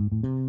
[0.00, 0.39] Mm-hmm.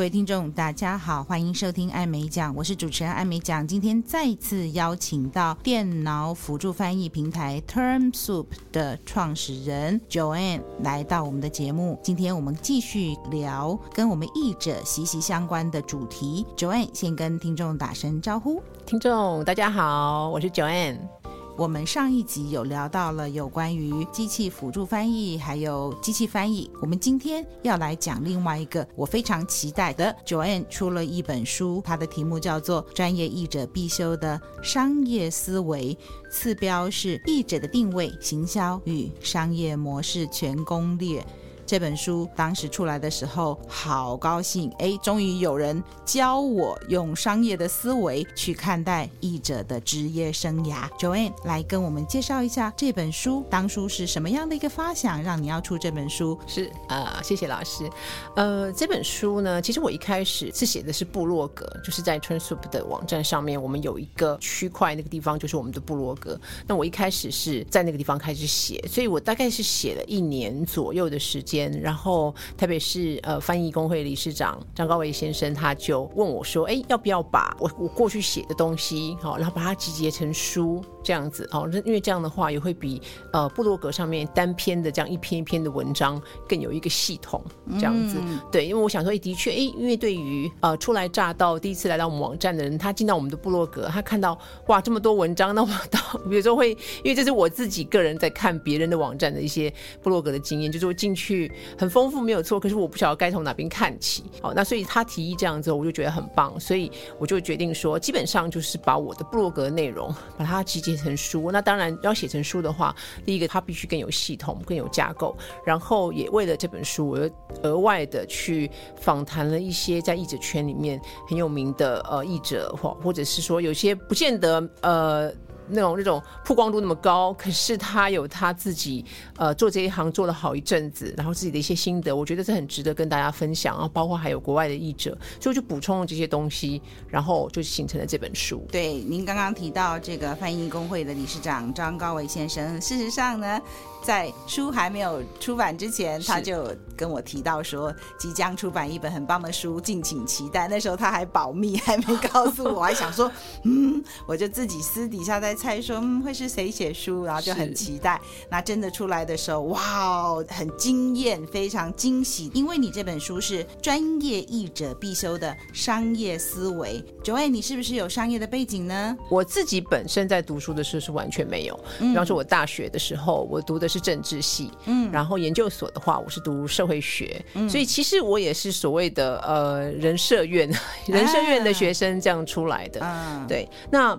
[0.00, 3.68] 各位听众，大家好，欢迎收听艾美奖，我是主持人艾美奖。
[3.68, 12.00] 今天再次邀请到电脑辅助翻译平台 TermSoup 的创始人 Joanne 来到我们的节目。
[12.02, 16.46] 今天我们继续聊跟我们译者息息相关的主题。
[16.56, 21.19] Joanne 先跟听众打声招呼，听众大家好，我是 Joanne。
[21.60, 26.70] 我们上一集有聊到了有关于机器辅助翻译，还有机器翻译。
[26.80, 30.16] 我们今天要来讲另外一个我非常期待的。
[30.24, 35.94] Joanne 出了一本书，它的题目叫做《专业译者必修的商业思维》，
[36.32, 41.20] 次标是《译者的定位、行销与商业模式全攻略》。
[41.70, 44.68] 这本书当时出来的时候，好高兴！
[44.80, 50.90] 哎，终于有人教我用商业的思维去看待译者的职业生涯。
[50.98, 56.36] Joanne 来跟我们介绍一下这本书，当初是什么样的一个发想，让你要出这本书？
[56.44, 57.88] 是啊、呃，谢谢老师。
[58.34, 66.36] 呃，这本书呢，其实我一开始是写的是部落格，就是在 Transub 的网站上面，我们有一个区块，那个地方就是我们的部落格。
[66.66, 71.59] 那我一开始是在那个地方开始写，所以我大概是写了一年左右的时间。
[71.82, 83.00] 然后，特别是呃，翻译工会理事长张高维先生，他就问我说：“哎，要不要把我我过去写的东西，好，然后把它集结成书，这样子，哦，因为这样的话也会比
[83.32, 87.42] 呃部落格上面单篇的这样一篇一篇的文章更有一个系统，
[87.74, 96.70] 这样子，嗯、对，因为我想说，哎，的确，哎，因为对于呃初来乍到第一次来到我们网站的人，他进到我们的部落格，他看到哇这么多文章，那我到比如说会，
[97.02, 101.50] 因为这是我自己个人在看别人的网站的一些部落格的经验，就是我进去。
[101.78, 104.24] 很丰富没有错，可是我不晓得该从哪边看起。
[104.42, 111.50] 好，那所以他提议这样之后，我就觉得很棒，所以我就决定说，基本上就是把我的部落格内容把它集结写成书。
[111.50, 115.36] 那当然要写成书的话，第一个它必须更有系统、更有架构。
[115.64, 117.30] 然后也为了这本书，我又
[117.62, 125.32] 额外的去访谈了一些在译者圈里面很有名的呃译者，或或者是说有些不见得呃。
[125.70, 129.04] 那种那种曝光度那么高，可是他有他自己
[129.36, 133.74] 呃做这一行做了好一阵子，然后自己的一些心得，我觉得是很值得跟大家分享。
[133.74, 138.66] 然后包括还有国外的译者，所以我就补充了这些东西，然后就形成了这本书。
[138.70, 143.60] 对，您刚刚提到这个翻译工会的理事长张高伟先生，事实上呢。
[144.02, 150.66] 在书还没有出版之前，他就跟我提到说，即将出版一本很棒的书，敬请期待。
[150.68, 153.30] 那时候他还保密，还没告诉我，还想说，
[153.64, 158.18] 嗯，我就自己私底下在猜说，嗯，会是谁写书，然后就很期待。
[158.48, 167.04] 那真的出来的时候，哇，很惊艳，非常惊喜，因为你这本书是专业译者必修的商业思维。
[167.22, 169.14] Joanne，你是不是有商业的背景呢？
[169.28, 173.89] 我自己本身在读书的时候是完全没有，比方说我大学的时候，我读的。
[173.90, 180.70] 是政治系，嗯，然后研究所的话，我是读社会学，嗯，所以其实我也是所谓的呃人社院，
[181.08, 184.16] 人社院的学生这样出来的，嗯，对，那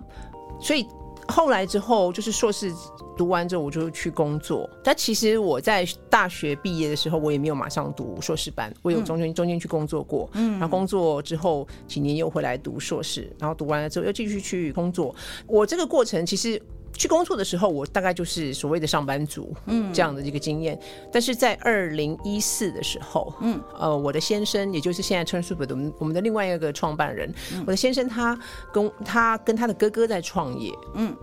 [0.59, 0.85] 所以
[1.29, 2.69] 后来之后就是硕士
[3.17, 4.69] 读完之后，我就去工作。
[4.83, 15.15] 但其实我在大学毕业的时候，我也没有马上读硕士班，我有中间中间去工作过，嗯，然后工作之后几年又回来读硕士，然后读完了之后又继续去工作。
[15.47, 16.61] 我这个过程其实。
[16.93, 20.79] 去工作的时候，我大概就是所谓的上班族，嗯，这样的一个经验。
[21.11, 28.37] 但是在二零一四的时候，嗯，呃，我的先生，也就是现在 TermSoup 的我们我们的另外一个创办人，嗯，我的先生他
[28.71, 31.15] 跟他跟他的哥哥在创业，嗯，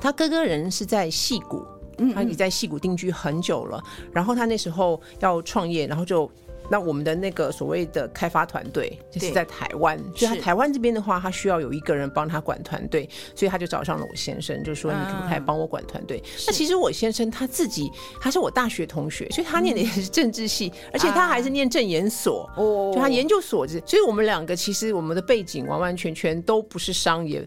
[0.00, 1.64] 他哥哥人是在戏谷，
[1.98, 3.82] 嗯，他已在戏谷定居很久了，
[4.12, 6.30] 然后他那时候要创业，然后就。
[6.70, 16.22] 那我们的那个所谓的开发团队就是在台湾，所以他台湾这边的话，他需要有一个人帮他管团队，所以他就找上了我先生，就说你可不可以帮我管团队？
[16.46, 27.44] 那其实我先生他自己他是我大学同学，所以他念的也是政治系，而且他还是念政研所，哦就他研究所，所以我们两个其实我们的背景完完全全都不是商业。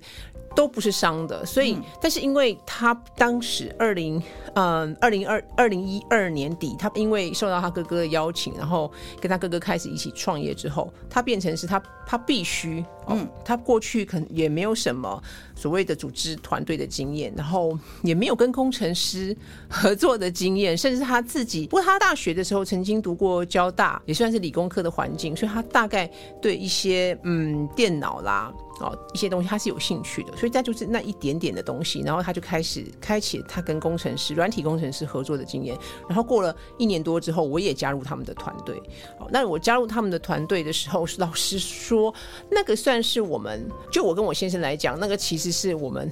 [0.55, 4.21] 都不是商的，所以，嗯、但是因为他当时二零，
[4.55, 15.21] 嗯，二零二二零一二年底，他因为受到他哥哥的邀请，然后跟他哥哥开始一起创业之后，他变成是他他必须，嗯，他过去可能也没有什么
[15.55, 19.35] 所谓的组织团队的经验，然后也没有跟工程师
[19.67, 26.09] 合作的经验，甚至他自己，不过他大学的时候曾经读过交大，也算是理工科的环境，所以他大概
[26.41, 28.53] 对一些嗯电脑啦。
[28.79, 35.77] 哦一些东西他是有兴趣的，所以再就是那一点点的东西，然后他就开始开启他跟工程师、软体工程师合作的经验。
[36.07, 38.81] 然后过了一年多之后，我也加入他们的团队。
[39.19, 42.13] 哦，那我加入他们的团队的时候，老实说，
[42.49, 46.11] 那个算是我们就我跟我先生来讲，那个其实是我们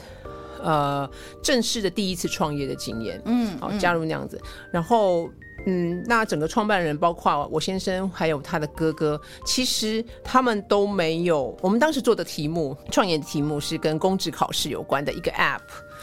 [0.61, 1.09] 呃
[1.41, 3.21] 正式的第一次创业的经验。
[3.25, 4.39] 嗯，好，加入那样子，
[4.71, 5.29] 然后。
[5.65, 11.55] 嗯，那整个创办人包括我先生还有他的哥哥，其实他们都没有。
[11.61, 15.59] 我们当时做的题目，创业的题目是跟公职考试有关的一个 App。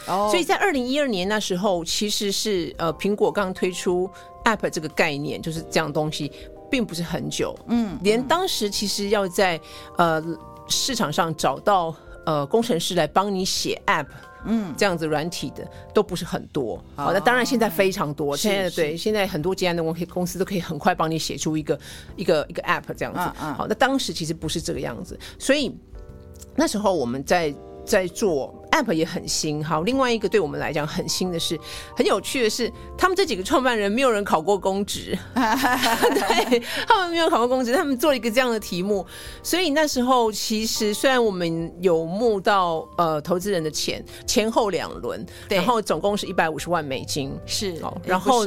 [0.07, 4.09] 哦，所以在二零一二年那时候，其实是呃苹果刚推出
[4.45, 6.31] App 这个概念，就是这样东西，
[6.71, 7.53] 并不是很久。
[7.67, 9.59] 嗯，连当时其实要在
[9.97, 10.23] 呃
[10.67, 11.93] 市场上找到
[12.25, 14.07] 呃工程师来帮你写 App。
[14.45, 18.35] 嗯，这样子软体的都不是很多，好，那当然现在非常多。
[18.35, 21.79] 现在对，现在很多接案的公司都可以很快帮你写出一个
[22.15, 23.19] 一个一个 App 这样子。
[23.19, 25.75] 好，那当时其实不是这个样子，所以
[26.55, 27.53] 那时候我们在。
[27.89, 31.59] 在做 App 也很新，好，另外一个对我们来讲很新的是，
[31.97, 39.03] 很有趣的是，他们这几个创办人没有人考过公职， 对，他们没有考过公职，他们做了一个这样的题目，
[39.41, 48.45] 所以那时候其实虽然我们有募到呃投资人的钱，前后两轮，然后总共是一百五十万美金，是，然后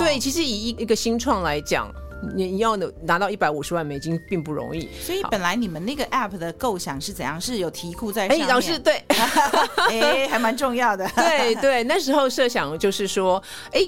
[0.00, 1.88] 对，其实以一一个新创来讲。
[2.34, 7.40] 你要拿到一百五十万美金并不容易，所以本来你们那个 app 的构想是怎样？
[7.40, 8.46] 是有题库在上面？
[8.46, 9.02] 哎，老师对，
[9.90, 11.08] 哎，还蛮重要的。
[11.14, 13.42] 对对，那时候设想就是说，
[13.72, 13.80] 哎，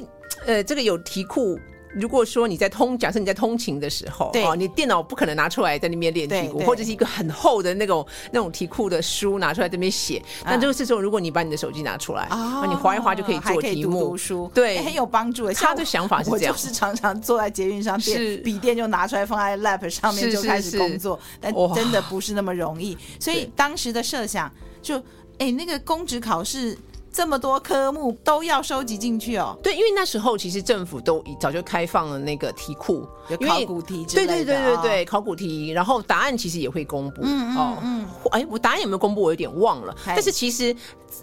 [0.47, 1.59] 呃，这个有题库。
[1.92, 10.22] 如果说你在通，假设你在通勤的时候，对，哦，你电脑不可能拿出来在那边练题库，或者是一个很厚的那种那种题库的书拿出来在那边写。
[10.44, 15.54] 那这个时候，如果你把你的手机拿出来，啊，你划一划就可以做题目，读书，对，很有帮助的。
[15.54, 22.96] 他的想法是这样，我就是常常坐在捷运上，电笔电就拿出来放在 lap 上面就开始工作，但真的不是那么容易。
[23.19, 24.50] 所以当时的设想
[24.81, 24.96] 就，
[25.38, 26.78] 哎，那个公职考试。
[27.20, 29.55] 这么多科目都要收集进去哦。
[29.62, 34.32] 对，因为那时候其实政府都早就开放了那个题库，有考古题之类的。
[34.32, 37.20] 对对对对对，考古题，然后答案其实也会公布。
[37.22, 38.08] 嗯嗯嗯。
[38.31, 39.20] 哎，我答案有没有公布？
[39.20, 39.94] 我有点忘了。
[40.06, 40.75] 但是其实，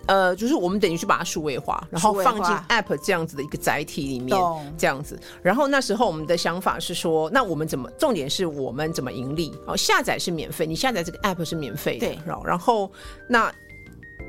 [0.05, 4.38] 呃，就是我们等于去把它数位化，然后放进 App 这样子的一个载体里面，
[4.77, 5.19] 这样子。
[5.41, 7.89] 然后那时候我们的想法是说，那我们怎么？
[7.97, 9.51] 重点是我们怎么盈利？
[9.65, 12.05] 哦，下载是免费，你下载这个 App 是免费的。
[12.05, 12.19] 对。
[12.45, 12.91] 然后
[13.27, 13.51] 那。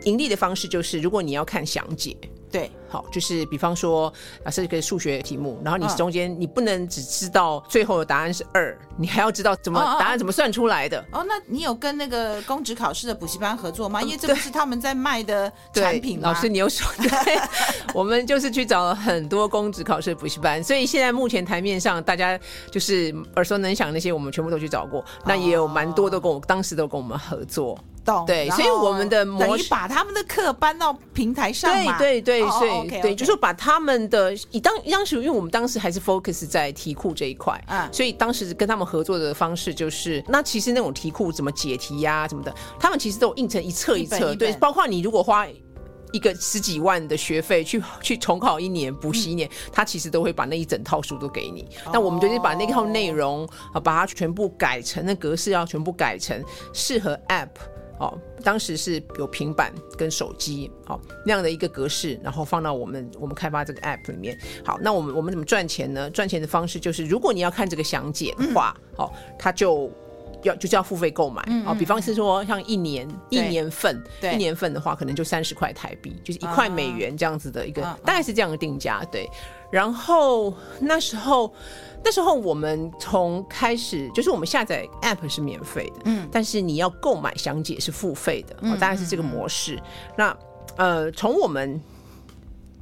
[0.04, 2.16] 盈利的方式就是，如果你要看详解，
[2.50, 4.10] 对，好，就是比方说
[4.42, 11.04] 啊，是一个数学题目，然后你中间你不能只知道最后的答案是二，你还要知道怎么答案怎么算出来的。
[11.12, 14.00] 哦，那你有跟那个公职考试的补习班合作吗？
[14.00, 16.28] 因为这不是他们在卖的产品吗？
[16.30, 17.38] 老师，你又说对，
[17.92, 22.38] 我们就是去找了很多公职考试的补习班，所以现在目前台面上大家
[22.70, 27.78] 就是耳熟能详那些，我们全部都去找过，那也有蛮多都跟我当时都跟我们合作。
[28.26, 31.98] 对，所以我们的模式把他们的课搬到平台上嘛。
[31.98, 45.46] 对对对，所以对，就是把他们的以当当时，因为我们当时还是 focus 在题库这一块，啊，所以当时跟他们合作的方式就是，那其实那种题库怎么解题呀，什么的，他们其实都有印成一册一册，对，包括你如果花
[46.12, 51.68] 一个十几万的学费去去重考一年、补习一年，他其实都会把那一整套书都给你。
[51.92, 57.48] 那我们就是把那套内容啊，把它全部改成那格式，要全部改成适合 app。
[57.98, 64.38] 哦，当时是有平板跟手机，好、哦、那样的一个格式，然后放到我们我们开发这个 app 里面。
[64.64, 66.08] 好，那我们我们怎么赚钱呢？
[66.10, 69.90] 赚钱的方式就是，如果你要看这个详解的话，哦，它就
[70.44, 71.42] 要就是要付费购买。
[71.66, 79.04] 哦，比方是说像一年一年份，对，一年份的话，可能就三十块台币，就是一块美元这样子的一个，大概是这样的定价。
[79.10, 79.28] 对，
[79.70, 81.52] 然后那时候。
[82.04, 89.76] 那时候我们从开始就是我们下载 App 是免费的，嗯，但是你要购买详解是付费的，哦，大概是这个模式。
[89.76, 89.82] 嗯，
[90.16, 90.38] 那
[90.76, 91.80] 呃，从我们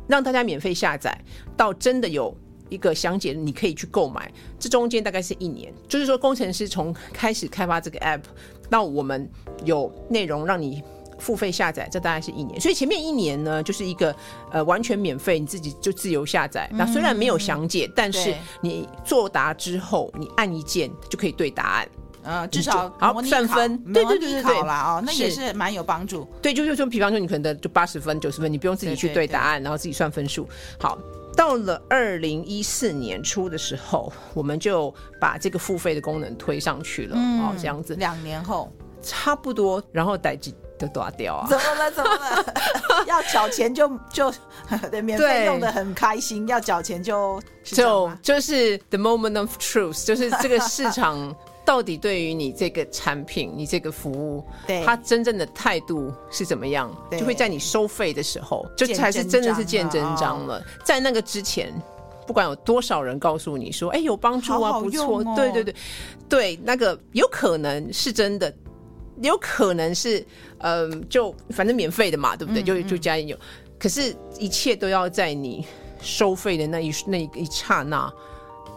[0.06, 1.18] 让大家免费下载
[1.56, 2.36] 到真的有
[2.68, 5.72] 一个详解，你可以去购买，这中间大概是一年。
[5.88, 8.22] 就是说，工程师从开始开发这个 App
[8.70, 9.28] 到我们
[9.64, 10.82] 有内容让你。
[11.18, 14.14] 付费下载，这大概是一年，所以前面一年呢，就是一个
[14.50, 16.68] 呃完全免费，你自己就自由下载。
[16.72, 21.88] 那、嗯、虽然没有详解，但是你作答之后，你按一键就可以对答案。
[22.22, 26.26] 呃，至少好算分，对对对对啦哦，那也是蛮有帮助。
[26.42, 30.44] 对，就就就比方说，你可能的就八十分、九十分，你不用自己去对答案，然后自己算分数。
[30.76, 30.98] 好，
[31.36, 37.14] 到了二零一四年初的时候，我们就把这个付费的功能推上去了。
[37.16, 40.52] 嗯、哦，这样子，两年后差不多，然后待机。
[40.78, 41.46] 都断掉啊！
[41.48, 41.90] 怎么了？
[41.90, 42.54] 怎么了？
[43.08, 44.32] 要缴钱就就
[44.90, 60.62] 对， 免费用的很开心，要缴钱就就就是 the moment of truth，就是这个市场到底对于你这个产品、你这个服务， 对，他真正的态度是怎么样，就会在你收费的时候，就才是真的是见真章了。
[60.84, 61.72] 在那个之前，
[62.26, 65.74] 不管有多少人告诉你说，哎，有帮助啊，不错，对对对，
[66.28, 68.52] 对，那个有可能是真的，
[69.22, 70.24] 有可能是，
[70.58, 72.62] 嗯，就反正免费的嘛，对不对？
[72.62, 73.36] 就就加油。
[73.78, 75.66] 可是，一切都要在你
[76.00, 78.12] 收费的那一那一刹那。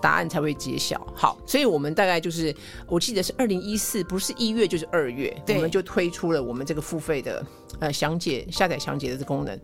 [0.02, 1.06] 答案才会揭晓。
[1.14, 2.56] 好，所以我们大概就是，
[2.88, 7.46] 我记得是二零一四，不是一月就是二月，我们就推出了我们这个付费的
[7.80, 9.60] 呃详解下载详解的这功能。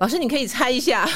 [0.00, 1.08] 老师，你可以猜一下，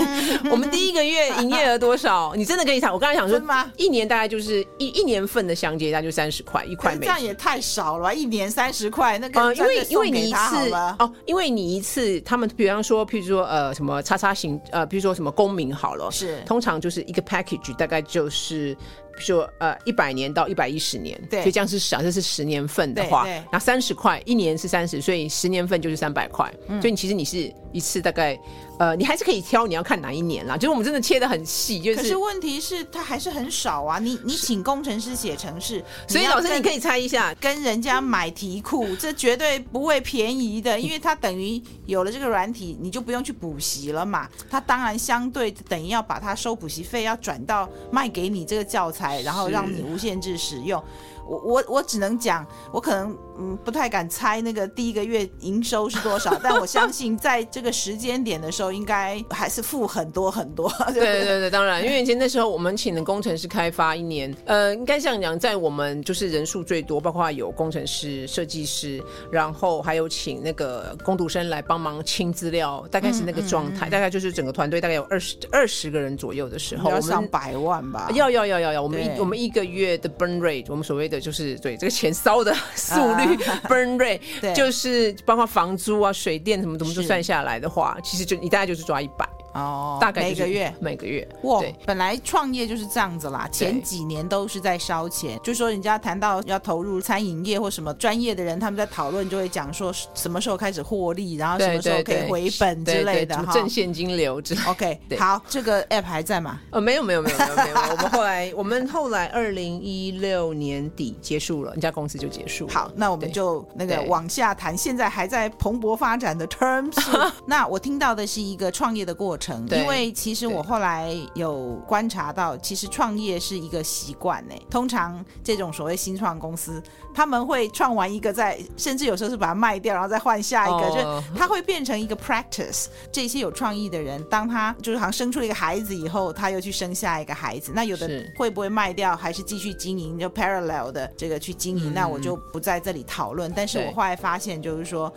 [0.50, 2.32] 我们第一个月营业额多少？
[2.36, 2.90] 你真的可以猜？
[2.90, 3.38] 我刚才想说，
[3.76, 6.96] 一年大概就是一一年份的详解，大概就三十块，一块。
[6.96, 18.76] 这样也太少了吧，一年三十块，那个因为因为你一次哦，因为你一次，他们比方说，譬如说呃什么叉叉型呃，比如说什么公民好了，是通常就是一个 package，大概就是。
[19.20, 28.38] 说呃一百年到一百一十年，对，所以这样是假设是十年份的话，那三十块一年是三十，所以十年份就是三百块，嗯，所以你其实你是一次大概。
[28.80, 31.98] 呃，你还是可以挑你要看哪一年啦，就是我们真的切的很细，就是。
[31.98, 44.26] 可是问题是它还是很少啊，你你请工程师写程式，所以老师你可以猜一下，跟人家买题库，这绝对不会便宜的， 因为它等于有了这个软体，你就不用去补习了嘛。
[44.48, 50.82] 它当然相对等于要把它收补习费要转到卖给你这个教材，然后让你无限制使用。
[51.28, 60.70] 我我我只能讲，我可能嗯不太敢猜那个第一个月营收是多少， 但我相信在这个时间点的时候，应该还是负很多很多。
[60.92, 78.10] 对对对对，当然，因为以前那时候我们请的工程师开发一年，呃，应该这样讲，在我们就是人数最多，包括有工程师、设计师，然后还有请那个工读生来帮忙清资料，大概是那个状态，嗯嗯、大概就是整个团队大概有二十二十个人左右的时候，要上百万吧？
[78.14, 81.20] 要要要要要，我们一我们一个月的 burn rate，我们所谓的。
[81.20, 83.29] 就是对这个钱烧的速率
[83.68, 89.28] burn rate，就是包括房租啊、水电什么怎么都算下来的话，其实就你大概就是抓一百。
[89.52, 104.60] 哦，大概每个月每个月哇，本来创业就是这样子啦，前几年都是在烧钱，就说人家谈到要投入餐饮业或什么专业的人，他们在讨论就会讲说什么时候开始获利，然后什么时候可以回本之类的哈，挣现金流之类。
[104.66, 106.60] OK，好，这个 app 还在吗？
[106.70, 112.68] 呃，没有没有没有没有没有，我们后来我们后来二零一六年底结束了，人家公司就结束。
[112.68, 116.94] 好，那我们就那个往下谈，现在还在蓬勃发展的 Terms。
[117.46, 119.39] 那我听到的是一个创业的过程。
[119.78, 124.54] 因为其实我后来有观察到，其实创业是一个习惯呢。
[124.70, 126.80] 通常这种所谓新创公司，
[127.14, 132.86] 他们会创完一个再，在甚至有时候是把它卖掉，然后再换下一个，哦、就它会变成一个 practice。
[133.10, 137.72] 这些有创意的人，当他就是好像生出了一个孩子以后，他又去生下一个孩子。
[137.74, 141.90] 那有的会不会卖掉，还是继续经营，就 parallel 的这个去经营？
[141.90, 143.50] 嗯、那我就不在这里讨论。
[143.56, 145.12] 但是我后来发现，就是说，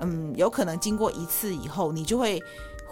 [0.00, 2.42] 嗯，有可能经过一次以后，你就会。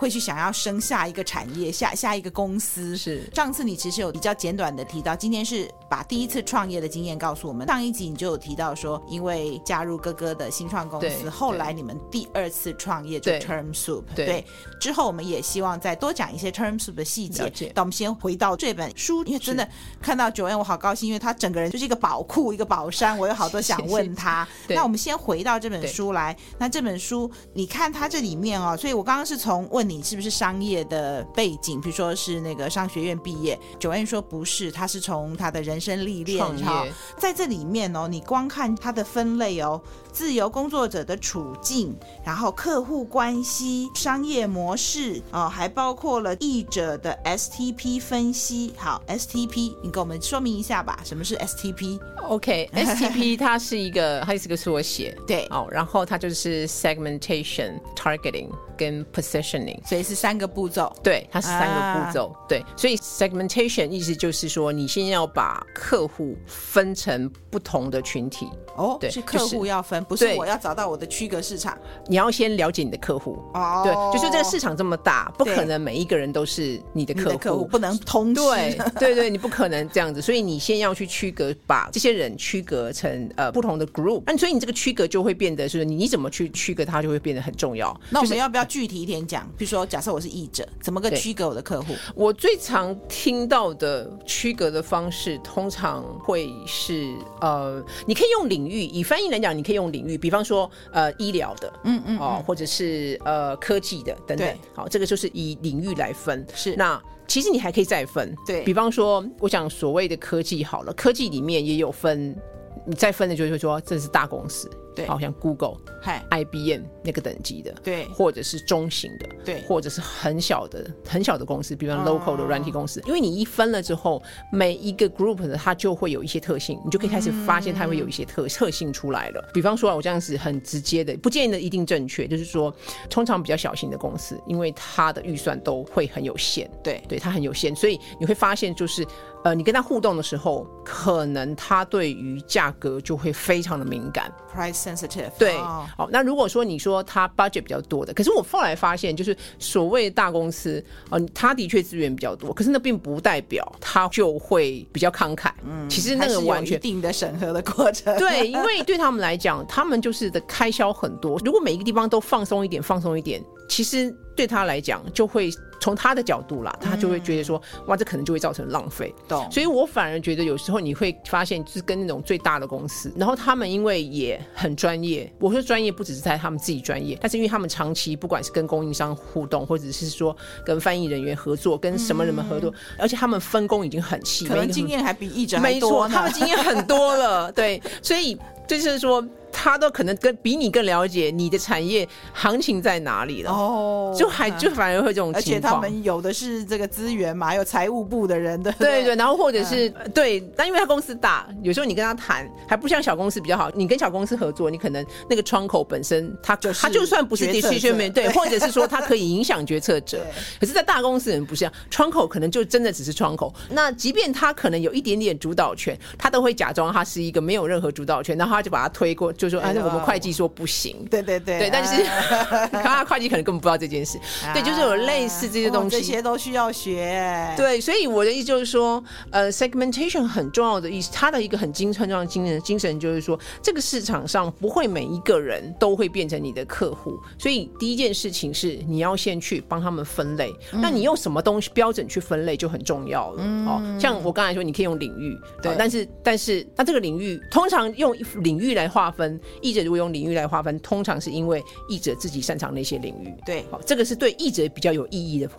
[0.00, 2.96] 会去想要生下一个产业，下下一个公司。
[2.96, 7.66] 是上次你其实有比较简短的提到，今天是把第一次创业的经验告诉我们。
[7.66, 14.04] 上一集你就有提到说，因为加入哥哥的新创公司，后来你们第二次创业就 TermSoup。
[14.14, 14.46] 对，对
[14.80, 17.52] 之后我们也希望再多讲一些 TermSoup 的细节。
[17.74, 19.68] 那我们先回到这本书，因为真的
[20.00, 24.48] 看到 Joanne 我好高兴，因为他整个人就是一个宝库，一个宝山，我有好多想问他。
[24.66, 26.34] 那我们先回到这本书来。
[26.56, 29.89] 那这本书你看它这里面哦，所以我刚刚是从问。
[29.90, 31.80] 你是不是商业的背景？
[31.80, 36.92] 比如说是那个商学院毕业，Joanne 说不是，他是从他的人生历练，创业。
[37.18, 48.74] 在这里面哦，你光看他的分类哦，自由工作者的处境，然后客户关系、商业模式哦，还包括了译者的 STP 分析。
[48.76, 58.48] 好，STP，你给我们说明一下吧，什么是 STP？OK，STP 它是一个，它是个缩写，对，哦，然后它就是 segmentation targeting。
[58.80, 60.90] 跟 positioning，所以是三个步骤。
[61.02, 62.28] 对，它是三个步骤。
[62.28, 68.48] 啊、对，所以 segmentation 意思就是说，你先要把客户分成不同的群体。
[68.78, 71.76] 哦，对，是客户要分，不是我要找到我的区隔市场。
[72.06, 73.38] 你要先了解你的客户。
[73.52, 78.40] 哦，对，就是这个市场这么大，不可能每一个人都是你的客户，客户不能通吃。
[78.40, 84.22] 对， 对对，你不可能这样子，所以你先要去区隔，把这些人区隔成呃不同的 group。
[84.26, 87.94] 那所以你这个区隔就会变得是，你你怎么去区隔它，就会变得很重要。
[88.08, 88.60] 那我们要不要？
[88.70, 91.92] 具体一点讲，比如说，假设我是译者，怎么个区隔我的客户？
[92.14, 106.46] 我最常听到的区隔的方式，通常会是呃，你可以用领域，以翻译来讲，你可以用领域，比方说呃，医疗的，嗯嗯，哦，或者是呃，科技的等等，好，这个就是以领域来分。
[106.54, 107.00] 是那。
[107.26, 112.36] 其实你还可以再分，对，比方说，我想所谓的科技好了，科技里面也有分，
[112.84, 114.68] 你再分的就是说这是大公司。
[114.94, 116.24] 对，好像 Google、嗨。
[116.30, 123.02] IBM 那个等级的，对，或者是中型的，对，或者是很小的、很小的公司，比方 local 的软体公司。
[123.06, 129.50] 因为你一分了之后，每一个 group 的它就会有一些特性，你就可以开始发现它会有一些特特性出来了。
[129.52, 132.72] 比方说，我这样子很直接的，不见得一定正确，就是说，
[133.08, 139.06] 通常比较小型的公司，因为它的预算都会很有限，对，对，它很有限，所以你会发现就是。
[139.42, 145.30] 呃，你跟他互动的时候，可能他对于价格就会非常的敏感，price sensitive。
[145.38, 155.50] 对，好、哦，那如果说你说他 budget 比较多的，可是我后来发现，就是所谓的大公司，哦、呃，他的确资源比较多，可是那并不代表他就会比较慷慨。
[155.64, 158.16] 嗯，其实那个完全一定的审核的过程。
[158.18, 161.38] 对，因为对他们来讲， 他们就是的开销很多。
[161.44, 165.50] 如果每一个地方都放松一点，放松一点，其实对他来讲就会。
[165.82, 169.14] 从他的角度啦，他就会觉得说，哇，这可能就会造成浪费。
[169.26, 169.50] 懂。
[169.50, 175.32] 所以我反而觉得有时候你会发现，就是跟那种最大的公司，然后他们因为也很专业。
[175.38, 180.36] 我说专业不只是在他们自己专业，但是因为他们长期不管是跟供应商互动，或者是说
[180.66, 185.58] 跟翻译人员合作，跟什么人们合作，而且他们分工已经很细，可能经验还比译者。
[185.60, 187.50] 没错，他们经验很多了。
[187.52, 188.36] 对，所以
[188.68, 189.26] 就是说。
[189.62, 193.50] 他都可能跟比你更了解你的产业行情在哪里了。
[193.50, 210.24] 哦，就还就反而会这种情况，而且他们有的是这个资源嘛，有财务部的人的，对对，然后或者是、嗯、对，但因为他公司大，有时候你跟他谈还不像小公司比较好，你跟小公司合作，你可能那个窗口本身他就是他就算不是 decision 对，或者是说他可以影响决策者，
[210.58, 219.30] 可是，在大公司人不是啊，窗口可能就真的只是窗口，那即便他可能有一点点主导权，他都会假装他是一个没有任何主导权，然后他就把他推过。
[219.32, 222.04] 就说哎，那我们会计说不行，对对对，对，但是
[222.72, 224.18] 他会计可能根本不知道这件事，
[224.54, 227.54] 对，就是有类似这些东西，这些都需要学。
[227.56, 240.52] 对，所以我的意思就是说，呃，segmentation 很重要的意思，它的一个很精很重要的精神精神就是说，这个市场上不会每一个人都会变成你的客户，所以第一件事情是你要先去帮他们分类。
[240.72, 243.42] 那你用什么东西标准去分类就很重要了。
[243.66, 249.39] 哦，像我刚才说，你可以用领域，对，但是但是那这个领域通常用领域来划分。
[249.62, 253.34] 译者如果用领域来划分，通常是因为译者自己擅长那些领域。
[253.44, 255.50] 对，好，这个是对译者比较有意义的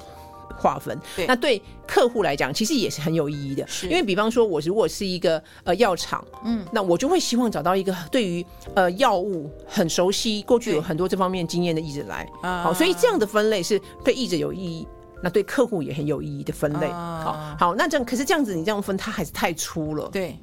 [0.58, 1.00] 划分。
[1.16, 3.66] 对，那对客户来讲，其实也是很有意义的。
[3.84, 12.30] 因为比方说，我如果是一个呃药厂，嗯，那我就会希望找到一个对于呃药物很熟悉、过去有很多这方面经验的译者来。
[12.42, 14.88] 好，所以这样的分类是对译者有意义，
[15.24, 16.88] 那对客户也很有意义的分类。
[16.88, 20.10] 好，好，那这样可是这样子，你这样分，它还是太粗了。
[20.12, 20.38] 对。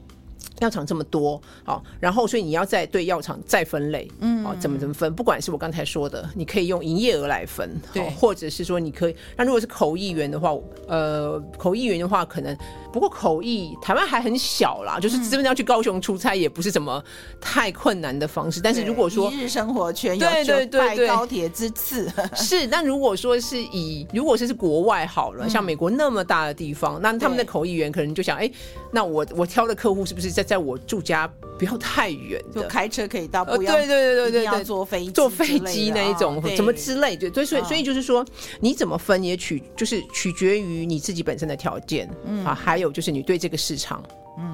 [0.61, 5.12] 药厂这么多，好，然后所以你要再对药厂再分类，嗯，哦，怎么怎么分？
[5.14, 10.53] 不管是我刚才说的，你可以用营业额来分，对，或者是说你可以，那如果是口译员的话，
[10.87, 12.57] 呃，口译员的话可能。
[12.90, 17.05] 不过口译台湾还很小啦，就是真的要去高雄出差也不是什么
[17.38, 18.62] 太困难的方式。
[18.62, 22.66] 但是如果说一日生活圈有就拜高铁之次， 是。
[22.66, 28.51] 但如果说是以如果是是国外好了，像美国那么大的地方，那他们的口译员可能就想，哎，
[28.90, 37.31] 那我我挑的客户是不是在在我住家不要太远，就开车可以到，不要对对对对对，要坐飞机坐飞机那一种，怎么之类的。
[37.31, 38.25] 对，所以所以就是说，
[38.61, 42.45] 你怎么分也取就是取决于你自己本身的条件，嗯。
[42.45, 44.03] 啊，还有就是你对这个市场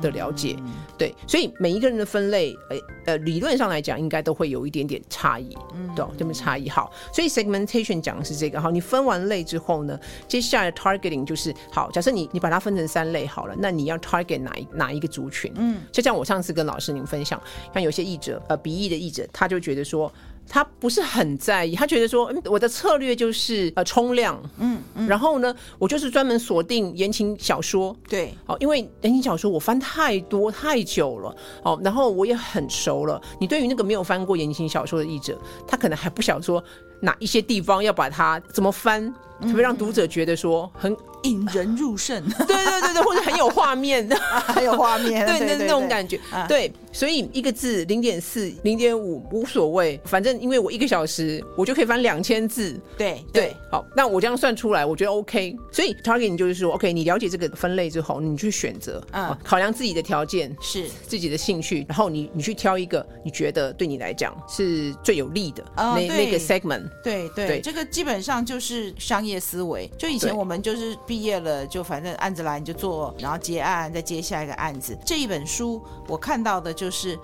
[0.00, 6.68] 的了解，嗯、对，所以每一个人的分类，呃呃，理论上来讲，应该都会有一点点差异，嗯，对，这么差异。
[6.68, 8.60] 好，所以 segmentation 讲的是这个。
[8.60, 15.52] 好，你分完类之后呢，接下来 targeting 就是，好，假设你你把它分成三类好了，那你要 target 哪一哪一个族群？
[15.56, 17.40] 嗯，就像我上次跟老师您分享，
[17.72, 20.12] 像有些译者，呃，笔译的译者，他就觉得说。
[20.48, 33.20] 他不是很在意，他觉得说，嗯，我的策略就是呃冲量，嗯，嗯，然后呢，我就是专门锁定言情小说，对，哦，因为言情小说我翻太多太久了，哦，然后我也很熟了。
[33.40, 36.62] 你对于那个没有翻过言情小说的译者，他可能还不晓得说
[37.00, 40.96] 哪一些地方要把它怎么翻，特别让读者觉得说很。
[41.24, 44.06] 引人入胜， 对对对对，或者很有画面，
[44.46, 68.92] 很有画面， 对那那种感觉，对，所以一个字零点四、零点五无所谓，反正因为我一个小时我就可以翻两千字，对对，好，那我这样算出来，我觉得 OK，所以 targeting 就是说 OK，你了解这个分类之后，你去选择，嗯，考量自己的条件是自己的兴趣，然后你你去挑一个你觉得对你来讲是最有利的那那个 segment，对对，这个基本上就是
[69.24, 70.94] 商业思维，就以前我们就是。
[71.06, 74.96] 毕业了就反正案子来你就做，然后结案再接下一个案子。
[75.04, 77.18] 这一本书我看到的就是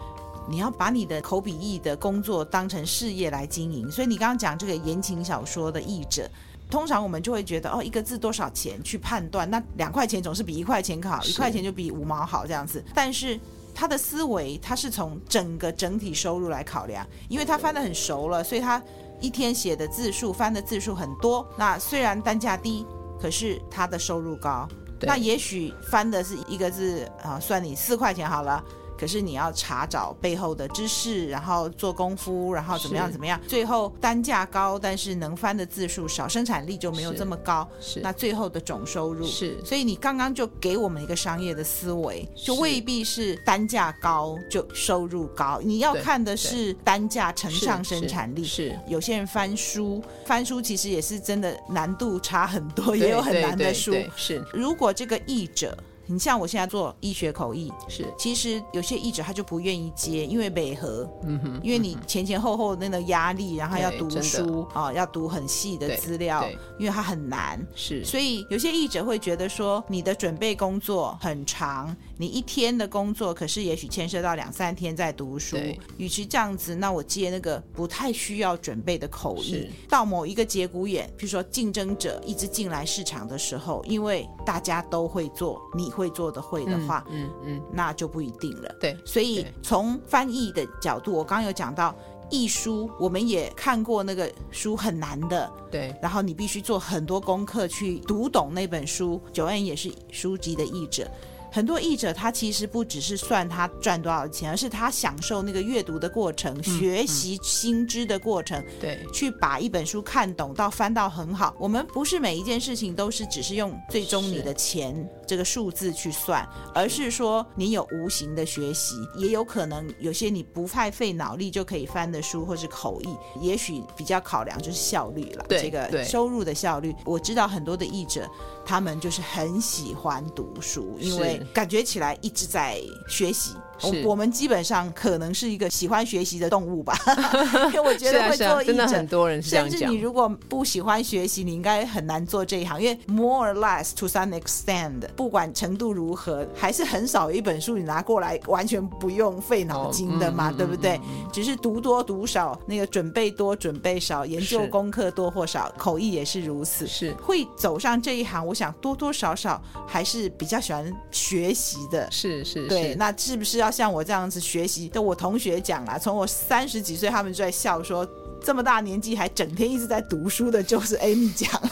[0.49, 3.91] 你要把你的口笔译的工作当成事业来经营。
[3.91, 6.29] 所以你刚刚讲这个言情小说的译者，
[6.71, 12.85] 通常我们就会觉得哦，一个字多少钱去判断，那两块钱总是比一块钱好，一块钱就比五毛好这样子。
[12.95, 13.39] 但是
[13.75, 18.83] 他的思维，他是从整个整体收入来考量，因为他翻得很熟了，所以他
[19.21, 21.49] 一天写的字数、翻的字数很多。
[21.57, 22.87] 那虽然单价低，
[23.21, 24.67] 可是他的收入高。
[25.03, 28.63] 那也许翻的是一个字啊，算你四块钱好了。
[29.01, 37.67] 可是你要查找背后的知识，然后做功夫，然后怎么样怎么样，最后单价高，但是能翻的字数少，生产力就没有这么高。
[37.81, 39.57] 是，是那最后的总收入是。
[39.65, 45.59] 所以你刚刚就给我们一个商业的思维，就未必是单价高就收入高。
[45.65, 48.45] 你要看的是单价乘上生产力。
[48.45, 53.95] 是，是有些人翻书，翻书其实也是真的难度差很多，也有很难的书。
[54.15, 55.75] 是，如果这个译者。
[56.11, 58.05] 你像我现在做医学口译，是。
[58.19, 66.45] 其实有些译者他就不愿意接，因为违和，嗯哼，因为你前前后后那个压力，然后要读书啊、哦，要读很细的资料，
[66.81, 75.57] 因为它很难，是，所以有些译者会觉得说，你的准备工作很长，你一天的工作可是也许牵涉到两三天在读书，
[75.97, 86.00] 与其这样子，那我接那个不太需要准备的口译，到某一个节骨眼，比如说竞争者一直进来市场的时候，因为大家都会做，你会。
[86.01, 88.75] 会做的会的话，嗯嗯，嗯，那就不一定了。
[88.81, 91.95] 对，所以从翻译的角度，我刚刚有讲到
[92.31, 99.21] 译书，我们也看过那个书很难的，对，然后你必须做很多功课去读懂那本书。
[99.35, 101.07] Joanne 也是书籍的译者。
[101.53, 111.55] 很多译者他其实不只是算他赚多少钱，而是他享受那个阅读的过程，嗯、学习新知的过程，对、嗯，去把一本书看懂到翻到很好。
[111.59, 126.95] 我们不是每一件事情都是只是用最终你的钱这个数字去算，而是说你有无形的学习，也有可能有些你不太费脑力就可以翻的书或是口译，也许比较考量就是效率了，这个收入的效率。
[127.05, 128.29] 我知道很多的译者。
[128.71, 133.57] 他们就是很喜欢读书，因为感觉起来一直在学习。
[134.05, 136.97] 我们基本上可能是一个喜欢学习的动物吧，
[137.73, 139.69] 因为我觉得会做译者，啊啊、真的很多人是这样。
[139.71, 150.97] 甚至你如果不喜欢学习，你应该很难做这一行，因为 more or less to some extent，不管程度如何，还是很少有一本书你拿过来完全不用费脑筋的嘛，哦嗯、对不对？
[150.99, 156.87] 嗯嗯、只是读多读少，那个准备多准备少，研究功课多或少，口译也是如此。
[156.87, 162.11] 是会走上这一行，我想多多少少还是比较喜欢学习的。
[162.11, 163.70] 是是，对，那是不是要？
[163.71, 168.07] 像我这样子学习，的我同学讲啦，从我三十几岁，他们就在笑说。
[168.43, 171.71] 这么大年纪还整天一直在读书的，就是 Amy 讲了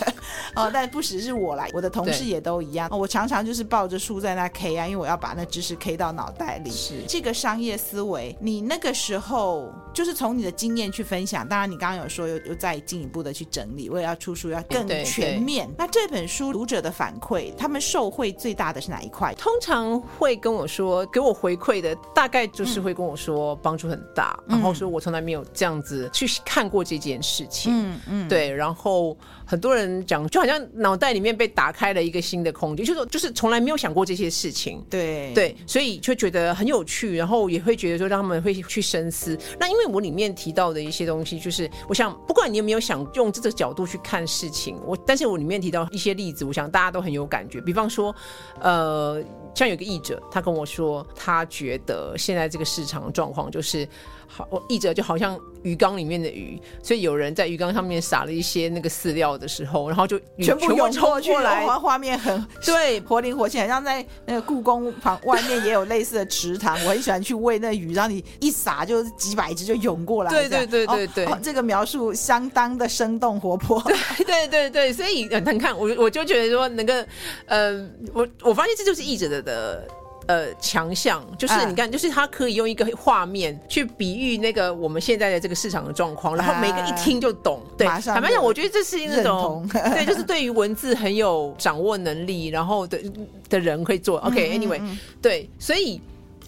[0.54, 0.70] 哦。
[0.72, 2.88] 但不只是我来，我的同事也都一样。
[2.90, 6.70] 我常常就是抱着书在那 K 啊，因为我要把那知识 K 到脑袋里。
[6.70, 11.46] 是这个商业思维，你那个时候就是从你的经验去分享。
[11.48, 15.68] 当然，你刚刚有说又又再进一步的去整理，为了要出书要更全面。
[15.78, 19.34] 那这本书读者的反馈，他们受惠最大的是哪一块？
[19.34, 26.57] 通常会跟我说，给我回馈的大概就是会跟我说帮助很大，嗯、然后说我从来没有这样子去看。
[26.58, 29.16] 看过这件事情，嗯嗯，对，然后
[29.46, 39.38] 很多人讲，就好像脑袋里面被打开了一个新的空间，就是就是从来没有想过这些事情，对对，所以就觉得很有趣，然后也会觉得说让他们会去深思。
[39.60, 47.60] 那因为我里面提到的一些东西，就是我想，不管你有没有想用这个角度去看事情，我但是我里面提到一些例子，我想大家都很有感觉。
[47.60, 48.12] 比方说，
[48.60, 49.22] 呃，
[49.54, 53.88] 像有个译者，他跟我说，他觉得现在这个市场状况就是。
[54.28, 73.82] 好，译者就好像鱼缸里面的鱼，所以有人在鱼缸上面撒了一些那个饲料的时候，然后就全部涌过去了，画面很 对，活灵活现，好像在那个故宫旁外面也有类似的池塘，我很喜欢去喂那鱼，然后你一撒就几百只就涌过来，对对对对对，哦哦，这个描述相当的生动活泼，
[74.26, 77.04] 对对对对，所以你看我我就觉得说那个
[77.46, 79.88] 呃，我我发现这就是译者的的。
[80.28, 87.62] 呃，强项就是你看，就是他可以用一个画面去比喻那个我们现在的这个市场的状况，然后每个一听就懂。
[87.78, 93.00] 对，坦白讲，我觉得这是那种 对，就是对于文字很有掌握能力，然后的
[93.48, 94.18] 的人会做。
[94.18, 94.78] OK，Anyway，
[95.22, 95.98] 对，所以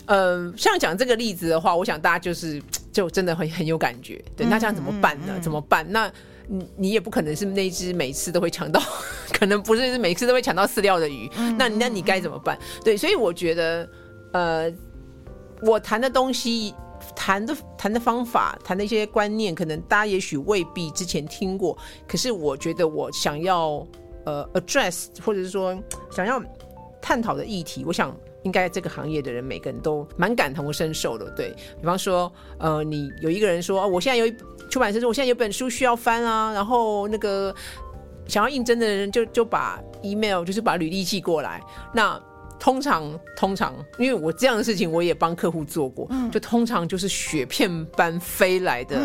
[0.05, 2.63] 呃，像讲这个例子的话，我想大家就是
[2.93, 4.23] 就真的会很有感觉。
[4.37, 5.33] 对，那这样怎么办呢？
[5.41, 5.87] 怎么办？
[5.91, 6.13] 那
[6.53, 8.83] 你你也不可能是那只每次都会抢到，
[9.33, 12.59] 可能不是每次都会抢到饲料的鱼，嗯、那那你该怎么办？
[12.85, 13.89] 对，所以我觉得，
[14.33, 14.73] 呃，
[15.63, 16.75] 我谈的东西、
[17.15, 23.87] 谈的谈的方法、谈的一些观念，可能大家也许未必之前听过，可是我觉得我想要
[24.27, 26.43] 呃 address 或者是说想要
[27.01, 31.31] 探讨的议题，我想应该这个行业的人每个人都蛮感同身受的。
[31.37, 34.35] 对，比方说，呃，你有一个人说，哦，我现在有一。
[34.71, 37.55] 出版社说：“我现在有本书需要翻啊，然后那个
[38.27, 41.61] 想要应征的人就就把 email 就是把履历寄过来，
[41.93, 42.19] 那。
[42.63, 48.97] 通常，通常，因为我这样的事情我也帮客户做过，嗯、就通常就是雪片般飞来的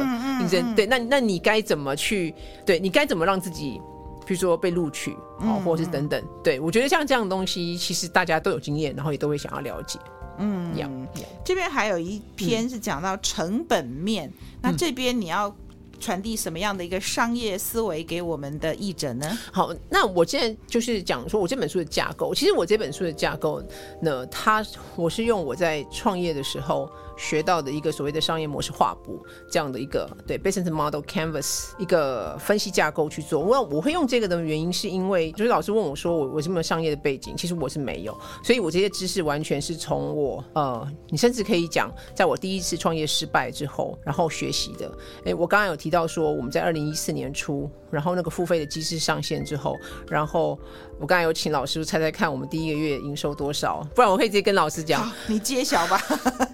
[0.41, 0.61] 应征。
[0.61, 2.35] 嗯嗯、对，那那你该怎么去？
[2.65, 3.79] 对你该怎么让自己，
[4.25, 6.21] 比如说被录取，哦，或者是等等。
[6.21, 9.97] 嗯、对我觉得像这样的东西，其实大家都有经验，然后也都会想要了解。
[10.37, 11.07] 嗯，
[11.45, 15.55] 这边还有一篇是讲到成本面，嗯、那这边你要。
[15.99, 19.37] 传递什么样的一个商业思维给我们的译者呢？
[19.51, 22.33] 好，那我现在就是讲说我这本书的架构。
[22.33, 23.61] 其实我这本书的架构
[24.01, 26.89] 呢，它我是用我在创业的时候。
[27.17, 33.39] 学到的一个所谓的商业模式画布这样的一个对 business model canvas 一个分析架构去做。
[33.39, 44.91] 我我会用这个的原因是因为就是老师问我说我我有没有商业的背景，其实我是没有，所以我这些知识完全是从我呃，你甚至可以讲，在我第一次创业失败之后，然后学习的。
[45.23, 49.77] 哎，我刚刚有到说我们在二零一四年初，然后那个付费的机制上线之后，
[50.09, 50.59] 然后
[50.99, 56.01] 我刚才有请老师猜猜看我们第一个月营收多少，不然我可以直接跟老师讲，你揭晓吧。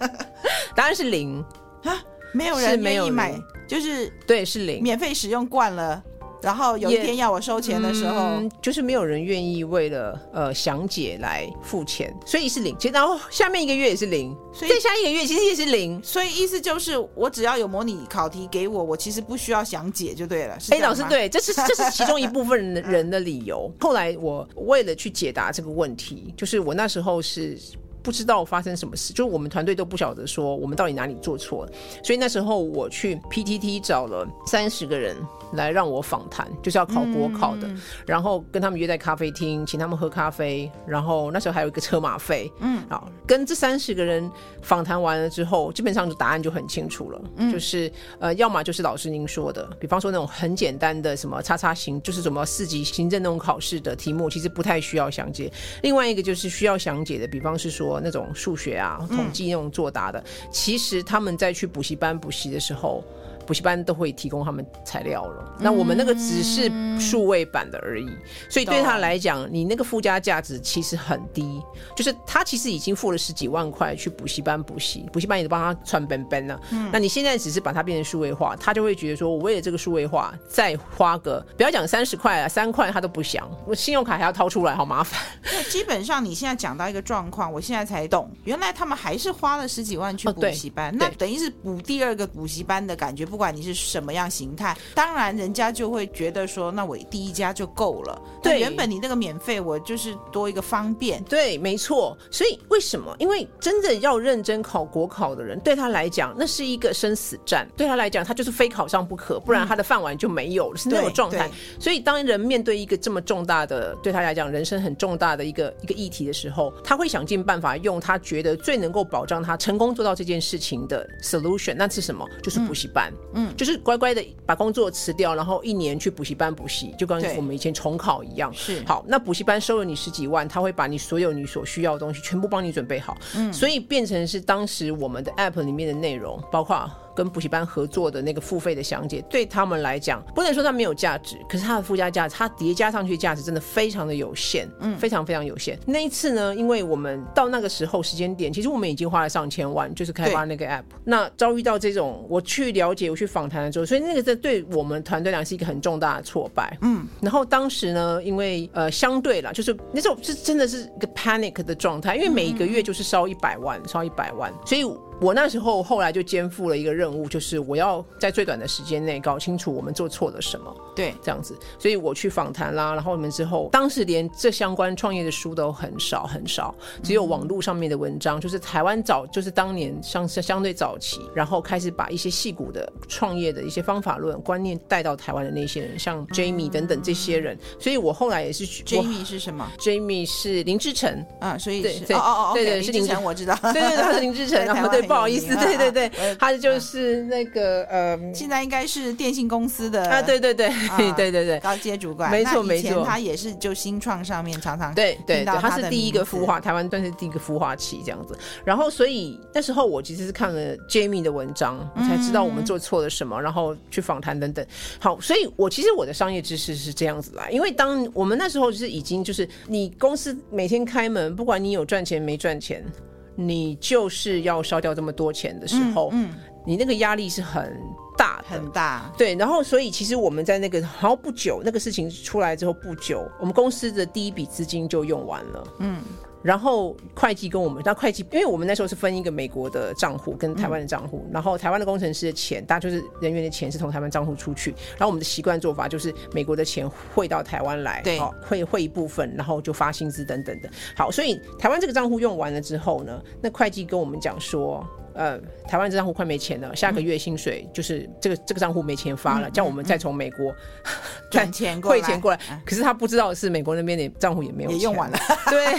[0.74, 1.44] 答案是零。
[1.84, 2.00] 啊，
[2.32, 3.34] 没有人愿意买，
[3.66, 6.00] 就是对，是零，免费使用惯了，
[6.42, 12.76] 然后有一天要我收钱的时候，嗯、就是没有人愿意为了呃详解来付钱，所以是零。
[12.78, 16.02] 其实然后下面一个月也是零，所以再下一个月其实也是零。
[16.02, 20.58] 所以意思就是，我只要有模拟考题给我，我其实不需要详解就对了。
[20.70, 23.72] 哎，老师对，这是 这是其中一部分人的理由。
[23.80, 27.56] 后来我为了去解答这个问题，就是我那时候是。
[28.02, 31.64] 不知道发生什么事，就是我们团队都不晓得说我们到底哪里做错。
[31.64, 35.16] 了，所以那时候我去 PTT 找了三十个人
[35.52, 44.28] 来让我访谈，就是要考国考的，嗯、然后跟他们约在咖啡厅，请他们喝咖啡，然后那时候还有一个车马费，嗯，好，跟这三十个人
[44.62, 55.50] 访谈完了之后，基本上就答案就很清楚了，嗯、就是呃，要么就是老师您说的，比方说那种很简单的什么叉叉行，就是什么四级行政那种考试的题目，其实不太需要详解；
[55.82, 57.91] 另外一个就是需要详解的，比方是说。
[58.00, 63.02] 那种数学啊、统计那种作答的，嗯、其实他们在去补习班补习的时候。
[63.46, 68.08] 补习班都会提供他们材料了，那我们那个只是数位版的而已，
[68.48, 71.60] 所以对他来讲，你那个附加价值其实很低，
[71.96, 76.60] 就是他其实已经付了十几万块去补习班补习，补习班也都帮他传本本了。
[76.92, 85.20] 那你现在只是把它变成数位化，他就会觉得说，我为了这个数位化再花个不要讲三十块啊，三块他都不想，我信用卡还要掏出来，好麻烦。
[85.44, 93.26] 那基本上你现在讲到一个状况，我现在才懂，原来他们还是花了十几万去补习班，那等于是补第二个补习班的感觉。
[93.32, 98.20] 不管你是什么样形态，当然人家就会觉得说，那我第一家就够了。
[98.42, 101.24] 对，原本你那个免费，我就是多一个方便。
[101.24, 102.14] 对，没错。
[102.30, 103.16] 所以为什么？
[103.18, 107.66] 因为真的要认真考国考的人，对他来讲，那是一个生死战。
[107.74, 111.50] 对他来讲，他就是非考上不可，不然他的饭碗就没有了，嗯、是那种状态。
[111.80, 121.74] 所以当人面对一个这么重大的，对他来讲人生很重大的一个一个议题的时候，他会想尽办法用他觉得最能够保障他成功做到这件事情的 solution。
[121.78, 122.28] 那是什么？
[122.42, 123.10] 就是补习班。
[123.12, 123.21] 嗯。
[123.34, 128.52] 嗯就是乖乖的把工作辞掉，然后一年去补习班补习，就跟我们以前重考一样。
[128.52, 133.16] 是好，那补习班收了你十几万，他会把你所有你所需要的东西全部帮你准备好。
[133.34, 136.90] 嗯，所以变成是当时我们的 app 里面的内容，包括。
[137.14, 145.78] 跟补习班合作的那个付费的详解，对他们来讲，不能说它没有价值，可是它的附加价值，它叠加上去的价值真的非常的有限，嗯，非常非常有限。
[145.86, 150.82] 那一次呢，因为我们到那个时候时间点，其实我们已经花了上千万，就是开发那个 app。
[151.04, 157.06] 那遭遇到这种，我去了解，我去访谈了之后，所以那个在对我们团队来讲是一个很重大的挫败，嗯。
[157.20, 164.82] 然后当时呢，因为呃，相对啦，就是那时候是真的是一个 panic 的状态，因为每一个月就是烧一百万，烧一百万，所以。
[165.22, 170.76] 我那时候后来就肩负了一个任务，就是我要在最短的时间内搞清楚我们做错了什么。
[170.96, 195.11] 对，这样子，所以我去访谈啦，然后我们之后，当时连这相关创业的书都很少很少，只有网络上面的文章，就是台湾早，就是当年相相对早期，然后开始把一些戏骨的创业的一些方法论观念带到台湾的那些人，像 Jamie 等等这些人，所以我后来也是 Jamie 是什么？Jamie 是林志成啊，所以对对哦哦哦，对对是林志成，我知道，对对他是林志成， 然后对。
[195.12, 200.70] 不好意思，对对对，他就是那个呃，现在应该是电信公司的啊，对对对，
[201.16, 208.36] 对 对对，高阶主管，没错没错，他也是就新创上面常常对对对，他是第一个孵化台湾算是第一个孵化器这样子。
[208.64, 214.64] 然后所以那时候我其实是看了 Jamie 的文章，才知道我们做错了什么，然后去访谈等等。
[214.98, 222.84] 好，所以我其实我的商业知识是这样子来，因为当我们那时候就是已经就是你公司每天开门，不管你有赚钱没赚钱。
[223.34, 227.78] 你就是要烧掉这么多钱的时候，嗯，嗯，你那个压力是很
[228.16, 229.12] 大的，很大。
[229.16, 235.64] 对，然后所以其实我们在那个然后不久，那个事情出来之后不久，我们公司的第一笔资金就用完了。
[235.78, 236.02] 嗯。
[236.42, 250.68] 然后会计跟我们，那会计，因为我们那时候是分一个美国的账户跟台湾的账户，嗯、然后台湾的工程师的钱，大家就是人员的钱是从台湾账户出去，然后我们的习惯做法就是美国的钱汇到台湾来，对，汇汇一部分，然后就发薪资等等的。
[250.96, 254.86] 好，所以台湾这个账户用完了之后呢，那会计跟我们讲说。
[255.14, 260.50] 呃，台湾这账户快没钱了，下个月薪水就是这个这个账户没钱发了，叫我们再从美国
[261.30, 262.40] 转钱过来汇钱过来。
[262.64, 265.18] 可是他不知道是美国那边的账户也没有钱，也用完了。
[265.50, 265.74] 对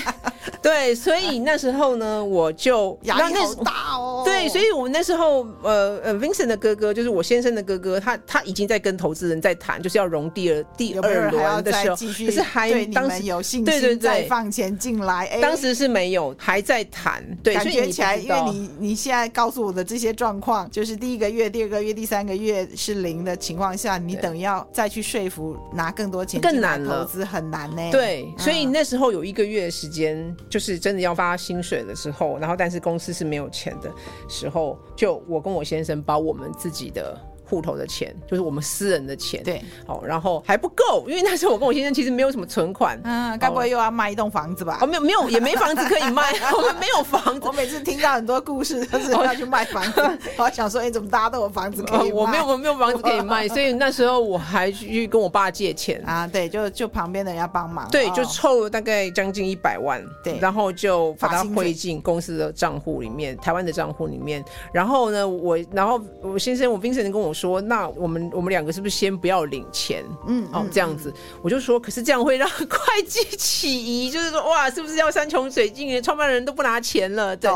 [0.62, 4.22] 对，所以那时候呢，我就 压力好大哦。
[4.26, 15.40] 对，所以我们那时候呃呃，Vincent 的哥哥就是我先生的哥哥，他他已经在跟投资人在谈，就是要融第二第二轮的时候，可是还当时有信心再放钱进来。
[15.42, 17.24] 当时是没有，还在谈。
[17.44, 19.24] 对，感觉起来，因为你你现在。
[19.34, 27.82] 告诉我的这些状况，就是第一个月、第二个月、第三个月是零的情况下，你等要再去说服拿更多钱更难了，投资很难呢。
[27.92, 33.92] 对，所以那时候有一个月的时间，就是真的要发薪水的时候，然后但是公司是没有钱的
[34.28, 37.33] 时候，就我跟我先生把我们自己的。
[37.46, 44.80] 户头的钱就是我们私人的钱，对，好，然后还不够，因为那时候我跟我先生其实没有什么存款，嗯，该不会又要卖一栋房子吧？
[44.82, 47.42] 哦，没有，没有，也没房子可以卖， 我们没有房子。
[47.48, 50.02] 我每次听到很多故事都是要去卖房子，
[50.38, 52.14] 我想说，哎，怎么大家都有房子可以卖？
[52.14, 56.02] 我没有，我没有房子可以卖， 所以那时候我还去跟我爸借钱。
[56.06, 64.44] 啊，对，就就旁边的人要帮忙，对，就凑了大概将近一百万，对，然后就把它汇进公司的账户里面，台湾的账户里面。
[64.72, 68.24] 然后呢，我，然后我先生，我 Vincent 跟我说，那我们。
[68.34, 70.04] 我们两个是不是先不要领钱？
[70.28, 72.68] 嗯，哦，这样子，嗯、我就说，可是这样会让会
[73.08, 76.02] 计起疑， 就是说，哇，是不是要山穷水尽？
[76.02, 77.52] 创办人都不拿钱了，对，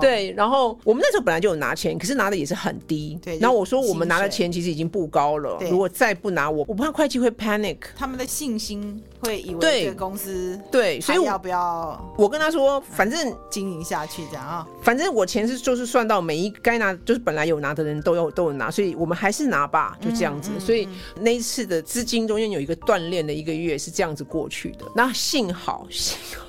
[0.00, 0.32] 对。
[0.32, 3.18] 然后我们那时候本来就有拿钱，可是拿的也是很低。
[3.22, 3.38] 对。
[3.38, 5.58] 然后我说，我们拿的钱其实已经不高了。
[5.70, 12.14] 如果再不拿我，我我怕会计会 panic，他们的信心会以为这个公司对，所以要不要？
[12.16, 19.96] 我跟他说，反正经营下去这样啊，反正我钱是就是算到每一该拿，就是本来有拿的人都有都有拿，所以我们还是拿吧。
[20.00, 20.86] 就这样子，所以
[21.18, 24.84] 那一次的资金中间有一个锻炼的一个月是这样子过去的。
[24.94, 26.43] 那幸好，幸好。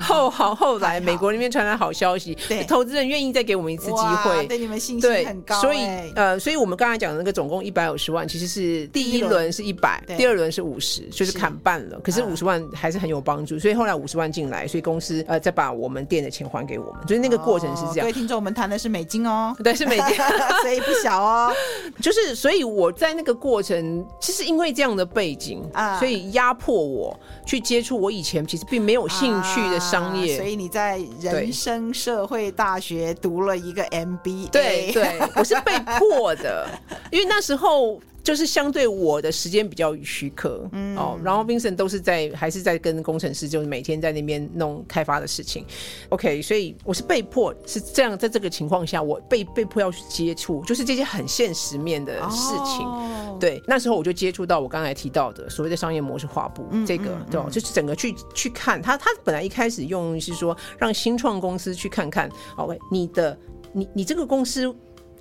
[0.00, 5.60] 后好后来，美国那边传来好消息，对，投资人愿意再给我们一次机会，对你们信心很高。
[5.60, 5.78] 所以
[6.14, 9.50] 呃，所以我们刚才讲的那个总共一百五十万，其实是第一轮。
[9.50, 11.98] 是一百，第二轮是五十，就是砍半了。
[12.04, 18.00] 可是五十万还是很有帮助，所以后来五十万进来，所以公司呃再把我们店的钱还给我们，所以那个过程是这样。
[18.00, 20.16] 各位听众，我们谈的是美金哦， 对，是美金，
[20.62, 21.52] 所以不小哦。
[22.00, 30.36] 就是所以我在那个过程，其实因为这样的背景啊，所以压迫我去接触我以前其实并没有兴趣的商业。
[30.36, 36.68] 所以你在人生社会大学读了一个 MBA，对对，我是被迫的，
[37.10, 38.00] 因为那时候。
[38.22, 40.96] 就是相对我的时间比较许可，嗯。
[40.96, 45.64] 哦，然后 Vincent 都是在还是在跟工程师，就是每天在那边弄开发的事情
[46.10, 63.38] ，OK，所以我是被迫是这样，在这个情况下，我被被迫要去接触，就是这些很现实面的事情，哦、对，那时候我就接触到我刚才提到的所谓的商业模式画布，嗯、这个对，就是整个去去看他，他本来一开始用是说让新创公司去看看，OK，你的
[63.72, 64.74] 你你这个公司。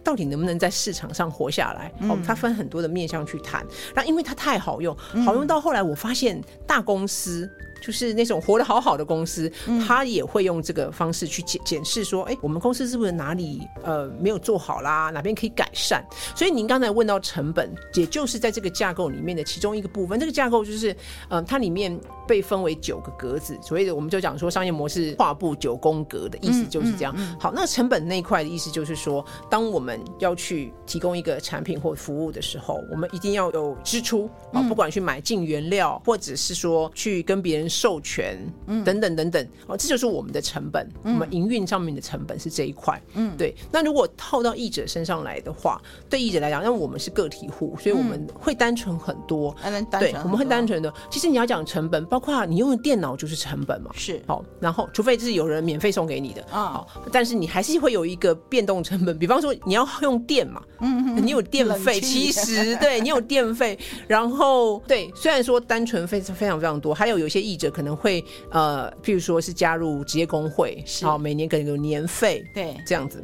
[0.03, 1.91] 到底能不能在市场上活下来？
[2.07, 3.65] 哦，它分很多的面向去谈。
[3.95, 7.49] 那因为它太好用，好用到后来，我发现大公司。
[7.81, 15.09] 就是那种活得好好的公司，嗯、他也会用这个方式去检检视说，哎、欸，我们公司是不是哪里呃没有做好啦？
[15.09, 16.03] 哪边可以改善？
[16.35, 20.19] 所以您刚才问到成本，也就是在这个架构里面的其中一个部分。
[20.19, 20.91] 这个架构就是，
[21.29, 27.13] 嗯、呃，它里面被分为九个格子，所谓的我们就讲说商业模式画布九宫格的意思就是这样。
[27.17, 37.68] 嗯嗯嗯、好，那成本那一块的意思就是说，当我们要去提供一个产品或服务的时候，我们一定要有支出啊，不管去买进原料，或者是说去跟别人。
[37.69, 38.37] 授权，
[38.83, 43.55] 等等等等，哦，这就是我们的成本，我们营运上面的成本是这一块，嗯，对。
[43.71, 49.55] 那如果套到译者身上来的话，对译者来讲，因为我们是个体户，所以我们会单纯很多，
[49.99, 50.91] 对，我们会单纯的。
[51.09, 54.21] 其实你要讲成本，包括你用的电脑就是成本嘛，是。
[54.25, 63.77] 好，然后除非是有人免费送给你的啊，好，但是你还是会有一个变动成本，比方说你要用电嘛，嗯，你有电费，其实对你有电费，
[64.07, 73.23] 然后对，虽然说单纯费是非常非常多，还有有些译者可能会呃，譬如说是加入职业工会，好，每年可能有年费，对，这样子。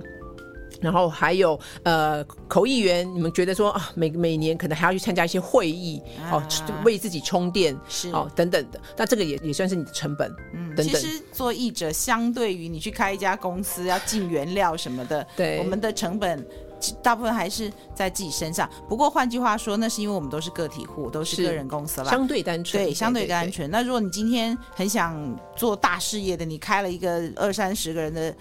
[0.81, 6.43] 然后还有呃，口译员，你们觉得说啊，每每年可能还要去参加一些会议，哦，
[6.83, 8.79] 为自己充电，是哦，等等的。
[8.97, 10.87] 那这个也也算是你的成本，嗯，等等。
[10.87, 16.45] 其实做译者，相对于你去开一家公司要进原料什么的，对，我们的成本。
[17.01, 18.69] 大部分还是在自己身上。
[18.87, 22.83] 不过换句话说，那是因为我们都是个体户，都是个人公司啦，相对单纯。
[22.83, 23.69] 对，相对单纯。
[23.71, 25.15] 那如果你今天很想
[25.55, 28.35] 做大事业的，你开了一个二三十个人的。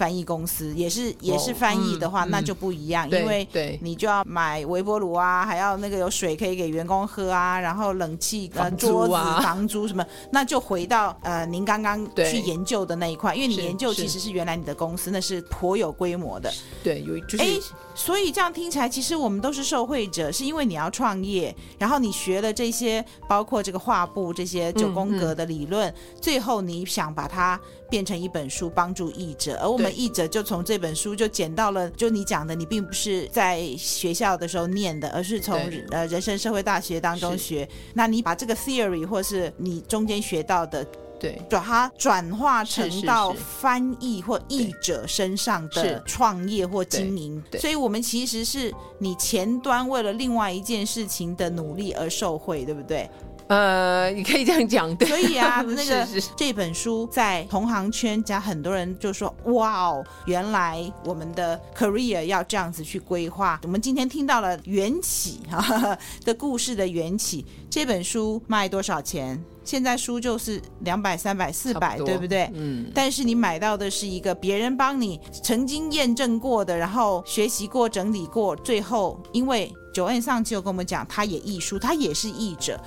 [0.00, 3.46] 翻译公司也是也是翻译的话，哦嗯、那就不一样，嗯、因为
[3.82, 16.50] 你就要买微波炉啊，还要那个有水可以给员工喝啊，然后冷气、呃、桌子、房租什么，那就回到呃您刚刚去研究的那一块，因为你研究其实是原来你的公司，那是颇有规模的。
[16.82, 17.44] 对，有就是。
[17.44, 17.60] 诶
[17.92, 27.60] 所以这样听起来，其实我们都是受惠者，是因为你要创业，然后你学了这些，包括这个画布这些九宫格的理论，嗯嗯、最后你想把它
[27.90, 35.58] 变成一本书，帮助译者，而我们译者就从这本书就捡到了，就你讲的，你并不是在学校的时候念的，而是从
[35.90, 40.86] 呃人生社会大学当中学，那你把这个 theory 或是你中间学到的。
[41.20, 53.06] 对，把它转化成到翻译或译者身上的创业或经营，所以我们其实是你前端为了另外一件事情的努力而受惠，对不对？
[53.50, 55.08] 呃，你可以这样讲，对。
[55.08, 67.44] 所以啊， 那个这本书在同行圈加很多人就说：“哇哦，原来我们的 career 要这样子去规划。”我们今天听到了缘起哈的故事的缘起。
[67.68, 69.42] 这本书卖多少钱？
[69.64, 72.48] 现在书就是两百、三百、四百，对不对？
[72.54, 72.88] 嗯。
[72.94, 82.80] 但是你买到的是一个别人帮你曾经验证过的，然后学习过、整理过，最后因为 Joanne 上期有跟我们讲，他也译书，他也是译者。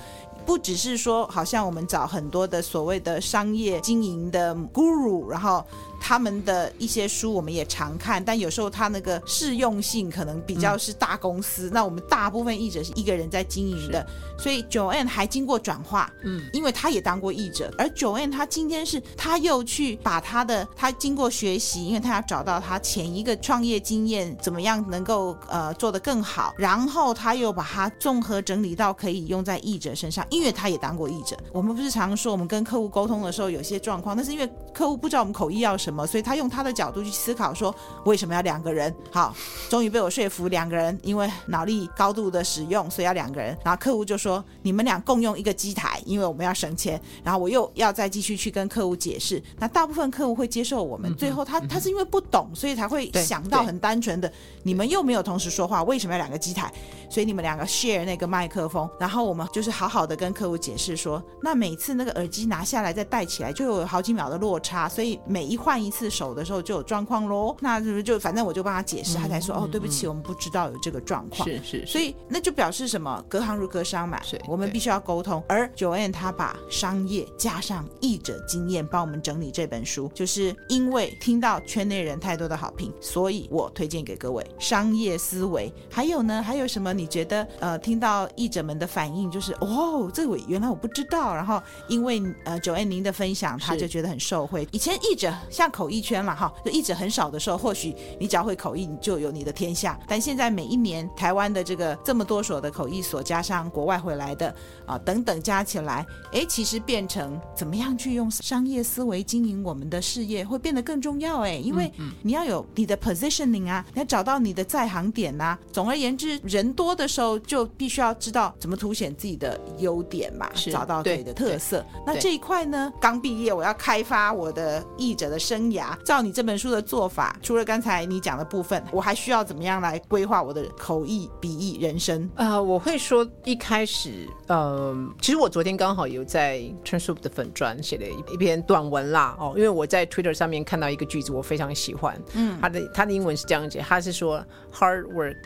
[0.46, 5.64] 不只是说，好像我们找很多的所谓的商业经营的 guru，然后。
[6.06, 11.70] 他们的一些书我们也常看，但有时候他那个适用性可能比较是大公司。
[11.70, 14.06] 嗯、那我们大部分译者是一个人在经营的，
[14.38, 17.72] 所以 Joanne 还经过转化，嗯，因为他也当过译者。
[17.78, 31.34] 而 Joanne 他今天是他又去把他的他经过学习，因为他要找到他前一个创业经验怎么样能够呃做得更好，然后他又把它综合整理到可以用在译者身上，因为他也当过译者。
[31.50, 35.93] 我们不是常说我们跟客户沟通的时候有些状况，那是因为客户不知道我们口译要什么。
[36.06, 37.74] 所以他用他的角度去思考，说
[38.06, 38.94] 为什么要两个人？
[39.12, 39.34] 好，
[39.68, 43.56] 终于被我说服，两个人因为脑力高度的使用，所以要两个人。
[43.62, 49.42] 然后客户就说：“你们俩共用一个机台，因为我们要省钱。”然后我又要再继续去跟客户解释。
[49.58, 51.14] 那大部分客户会接受我们。
[51.16, 54.32] 最后他他是因为不懂，所以才会想到很单纯的：
[54.62, 56.72] 你们又没有同时说话，为什么要两个机台？
[57.10, 58.88] 所以你们两个 share 那个麦克风。
[58.98, 71.48] 然后我们就是好好的跟客户解释说：那每次那个耳机拿下来再戴起来，就有好几秒的落差，所以每一换一次手的时候就有状况喽，那是不是就反正我就帮他解释，他才说哦，对不起，我们不知道有这个状况。
[71.48, 73.22] 是是，所以那就表示什么？
[73.28, 75.42] 隔行如隔山嘛，我们必须要沟通。
[75.48, 85.72] 而 Joanne 他把商业加上译者经验帮我们整理这本书，就是因为听到圈内人太多的好评，所以我推荐给各位商业思维。
[85.90, 86.92] 还有呢，还有什么？
[86.92, 91.34] 你觉得呃，听到译者们的反应就是哦，这个原来我不知道。
[91.34, 94.68] 然后因为呃 Joanne 您的分享，他就觉得很受惠。
[94.70, 96.52] 以前译者像口译圈嘛，哈。
[96.64, 99.98] 就译者很少的时候，或许你只要会口译，你就有你的天下。
[100.06, 104.54] 但现在每一年台湾的这个这么多所的口译所，加上国外回来的
[104.86, 111.40] 啊等等加起来，哎，其实变成怎么样去用商业思维经营我们的事业，会变得更重要。
[111.40, 111.92] 哎，因为
[112.22, 115.58] 你要有你的 positioning 啊，你要找到你的在行点呐、啊。
[115.72, 121.84] 总而言之，人多的时候就必须要知道怎么凸显自己的优点嘛，找到自己的特色。
[122.06, 132.28] 那这一块呢，刚毕业我要开发我的译者的生涯，照你这本书的做法，除了刚才你讲的部分，我还需要怎么样来规划我的口译、笔译人生？
[132.34, 145.36] 呃，我会说一开始，呃，其实我昨天刚好有在 Transup 的粉专写了一一篇短文啦，哦，因为我在 Twitter 上面看到一个句子，我非常喜欢，嗯，他的他的英文是这样写，他是说 Hard work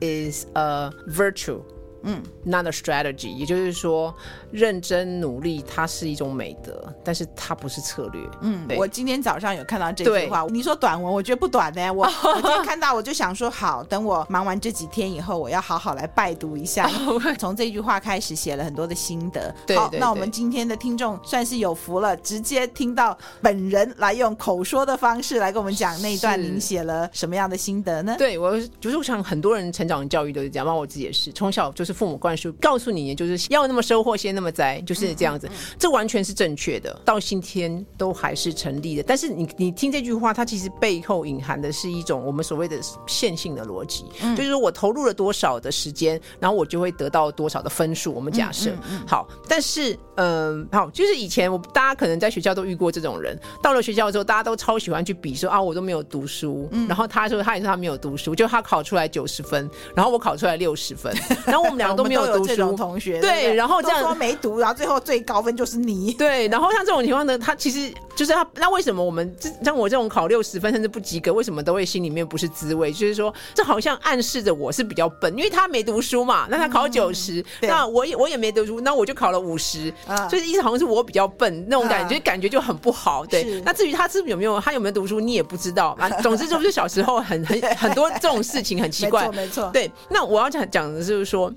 [0.00, 1.60] is a virtue。
[2.02, 4.14] 嗯，not a strategy，也就是说，
[4.50, 8.22] 认真努力它是一种美德，但是它不是策略。
[8.40, 10.46] 嗯，我今天早上有看到这句话。
[10.50, 11.92] 你说短文，我觉得不短呢。
[11.92, 16.88] 我 我今天看到，我就想说，好，等我忙完这几天以后，我要好好来拜读一下。
[17.36, 19.52] 从这句话开始写了很多的心得。
[19.76, 28.14] 好，那我们今天的听众算是有福了，直接听到本人来用口说的方式来跟我们讲那一段您写了什么样的心得呢？
[28.16, 31.87] 对，我就是我想很多人成长教育都是这样，包括我自己也是，从小就。
[31.87, 35.48] 是父母灌输，告诉你就是要那么收获，先那么栽，就是这样子。
[35.78, 39.02] 这完全是正确的，到今天都还是成立的。
[39.02, 44.04] 但是你你听这句话，它其实背后隐含的是一种我们所谓的线性的逻辑，
[44.36, 48.12] 就是说我投入了多少的时间，然后我就会得到多少的分数。
[48.12, 48.72] 我们假设。
[49.06, 61.14] 好，但是嗯，好，就是以前我大家可能在学校都遇过这种人，到了学校之后，大家都超喜欢去比说啊，我都没有读书，然后他说他也说他没有读书，就他考出来九十分，然后我考出来六十分，
[61.46, 72.92] 然后我们两个都没有读书，同学对，然后这样说没读，然后最后最高分就是你，对，然后像这种情况呢，他其实就是他，那为什么我们像我这种考六十分甚至不及格，为什么都会心里面不是滋味？
[72.92, 79.92] 就是说，这好像暗示着我是比较笨，因为他没读书嘛，那他考九十，那我也我也没读书，那我就考了五十，
[80.28, 83.24] 所以意思好像是我比较笨那种感觉，感觉就很不好。
[83.24, 86.08] 对，那至于他是不是有没有他有没有读书，你也不知道啊。
[86.20, 89.90] 总之就是小时候很很很多这种事情很奇怪，没错，对。
[90.10, 91.52] 那我要讲讲的就是说，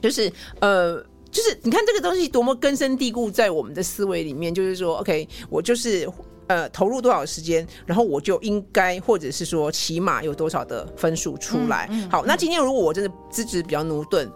[0.00, 1.04] 就是呃。
[1.28, 6.08] 就是你看这个东西多么根深蒂固在我们的思维里面，就是说，OK，我就是
[6.46, 11.88] 呃投入多少时间，然后我就应该或者是说起码有多少的分数出来。
[11.90, 14.30] 嗯嗯、好，那今天如果我真的资质比较驽钝。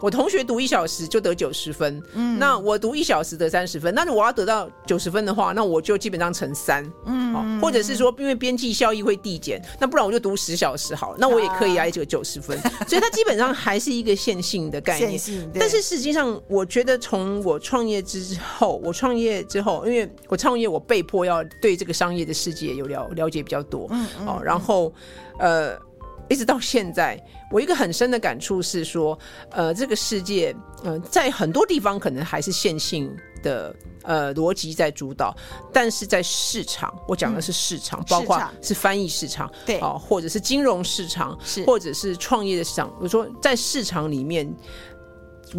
[0.00, 15.20] 我同学读一小时就得九十分，嗯，那我读一小时得三十分，那我要得到九十分的话，那我就基本上乘三，嗯，好，或者是说因为边际效益会递减，那不然我就读十小时好了，那我也可以挨这个九十分，啊、 所以它基本上还是一个线性的概念，
[15.58, 24.92] 但是实际上我觉得从我创业之后，我创业之后，因为我创业我被迫要对这个商业的世界有了了解比较多，嗯，哦，然后
[25.38, 25.85] 呃。
[26.28, 29.16] 一直到现在，我一个很深的感触是说，
[29.50, 35.34] 呃，这个世界，呃，在很多地方可能还是线性的呃逻辑在主导，
[35.72, 42.92] 但是在市场，我讲的是市场，嗯、包括是翻译市场，对，啊、呃，或者是金融市场，是，或者是创业的市场。
[43.00, 44.52] 我说，在市场里面，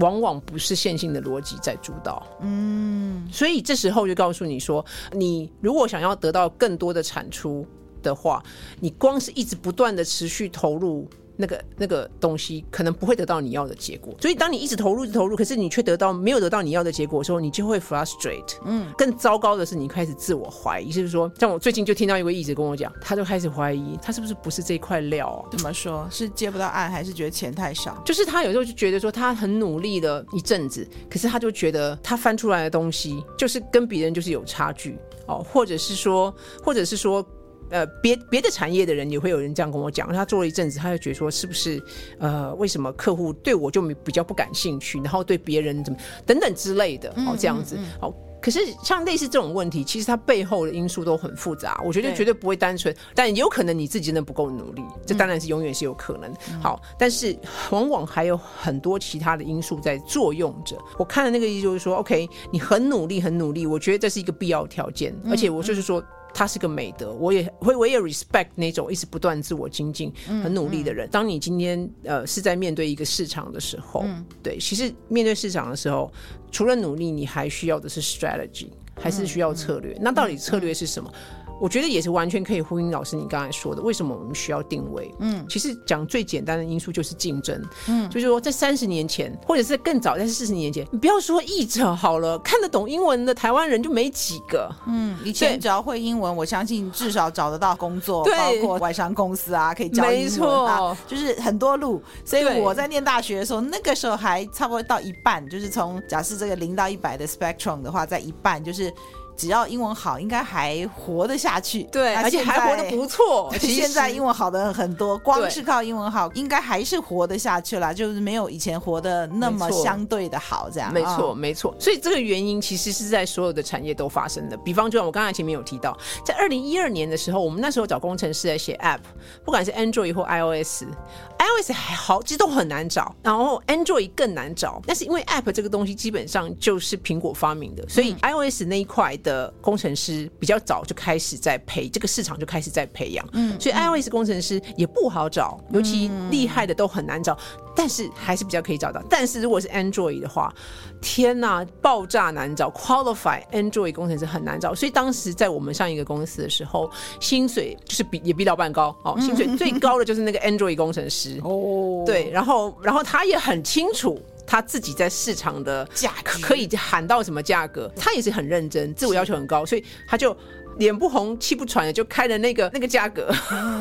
[0.02, 7.66] 往往不是线性的逻辑在主导，嗯，所以这时候就告诉你说，你如果想要得到更多的产出。
[8.08, 8.42] 的话，
[8.80, 11.08] 你光是一直不断的持续投入
[11.40, 14.16] 那个那个东西，可能不会得到你要的结果。
[14.20, 18.56] 所以，当你一直投入、一直投入，可是你却得到没有得到你要的结果的时候，你就会 frustrate。
[18.66, 25.46] 嗯，更糟糕的是，你开始自我怀疑，就是说，像我最近就听到一位一直跟我讲，他就开始怀疑他是不是不是这块料啊？
[25.52, 26.08] 怎么说？
[26.10, 28.02] 是接不到案，还是觉得钱太少？
[28.04, 34.98] 就是他有时候就觉得说，他很努力了一阵子，可是他就觉得他翻出来的东西就是跟别人就是有差距
[35.28, 36.34] 哦，或者是说，
[36.64, 37.24] 或者是说。
[37.70, 41.82] 呃，别别的产业的人也会有人这样跟我讲，他做了一阵子，他就觉得说，是不是
[42.20, 48.14] 呃，为什么客户对我就比较不感兴趣，然后对别人怎么等等之类的，哦，这样子，哦。
[48.40, 56.32] 可是像类似这种问题，其实它背后的因素都很复杂，我觉得绝对不会单纯，但有可能你自己真的不够努力，这当然是永远是有可能。
[56.62, 57.36] 好，但是
[57.72, 60.78] 往往还有很多其他的因素在作用着。
[61.00, 66.02] 我看的那个意思就是说，OK，你很努力，很努力，我觉得这是一个必要条件，而且我就是说。
[66.38, 70.14] 它是个美德，我也会，我也 respect 那种一直不断自我精进、
[70.44, 71.10] 很努力的人。
[71.10, 74.06] 当你今天呃是在面对一个市场的时候，
[74.44, 76.14] 对，其实面对市场的时候，
[76.52, 79.98] 除了努力，你还需要的是 strategy，还是需要策略。
[80.00, 81.12] 那到底策略是什么？
[81.60, 85.14] 我觉得也是完全可以呼应老师你刚才说的，为什么我们需要定位？
[85.20, 87.62] 嗯，其实讲最简单的因素就是竞争。
[87.88, 94.70] 嗯，就是说在三十年前，或者是更早，在四十年前，你不要说译者好了，看得懂英文的台湾人就没几个。
[94.88, 102.02] 嗯，以前只要会英文，我相信至少找得到工作，包括外商公司啊，可以教英文啊，就是很多路。
[102.24, 108.94] 所以我在念大学的时候，那个时候还差不多到一半，就是从假设这个零到一百的 spectrum 的话，在一半就是。
[109.38, 111.84] 只要英文好，应该还活得下去。
[111.84, 113.54] 对，而且还活得不错。
[113.62, 120.70] 现在英文好的很多，光是靠英文好，应该还是活得下去了，就是没有以前活得那么相对的好。
[120.72, 121.76] 这样，没错，没错。
[121.80, 124.58] 所以这个原因其实是在所有的产业都发生的。
[124.58, 129.02] 比方，就像我刚才前面有提到，在二零一二年的时候，我们那时候找工程师来写 App，
[129.46, 134.82] 不管是 Android 或 iOS，iOS 还好，其实都很难找，然后 Android 更难找。
[134.88, 139.16] 但是因为 App 这个东西基本上就是苹果发明的，所以 iOS 那一块。
[139.28, 147.38] 的工程师比较早就开始在培，这个市场就开始在培养，嗯，所以 iOS 工程师也不好找，尤其厉害的都很难找，
[147.76, 149.04] 但是还是比较可以找到。
[149.10, 150.54] 但是如果是 Android 的话，
[151.02, 154.74] 天呐，爆炸难找，qualify Android 工程师很难找。
[154.74, 164.18] 所以当时在我们上一个公司的时候，薪水就是比也比老板高哦，薪水最高的就是那个 Android 工程师哦，对，然后然后他也很清楚。
[164.48, 170.36] 他自己在市场的价格可以喊到什么价格，他也是很认真，自我要求很高，所以他就
[170.78, 173.30] 脸不红气不喘的就开了那个那个价格。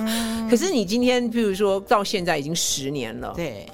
[0.50, 3.66] 可是你今天，比如说到现在已经十年了，对。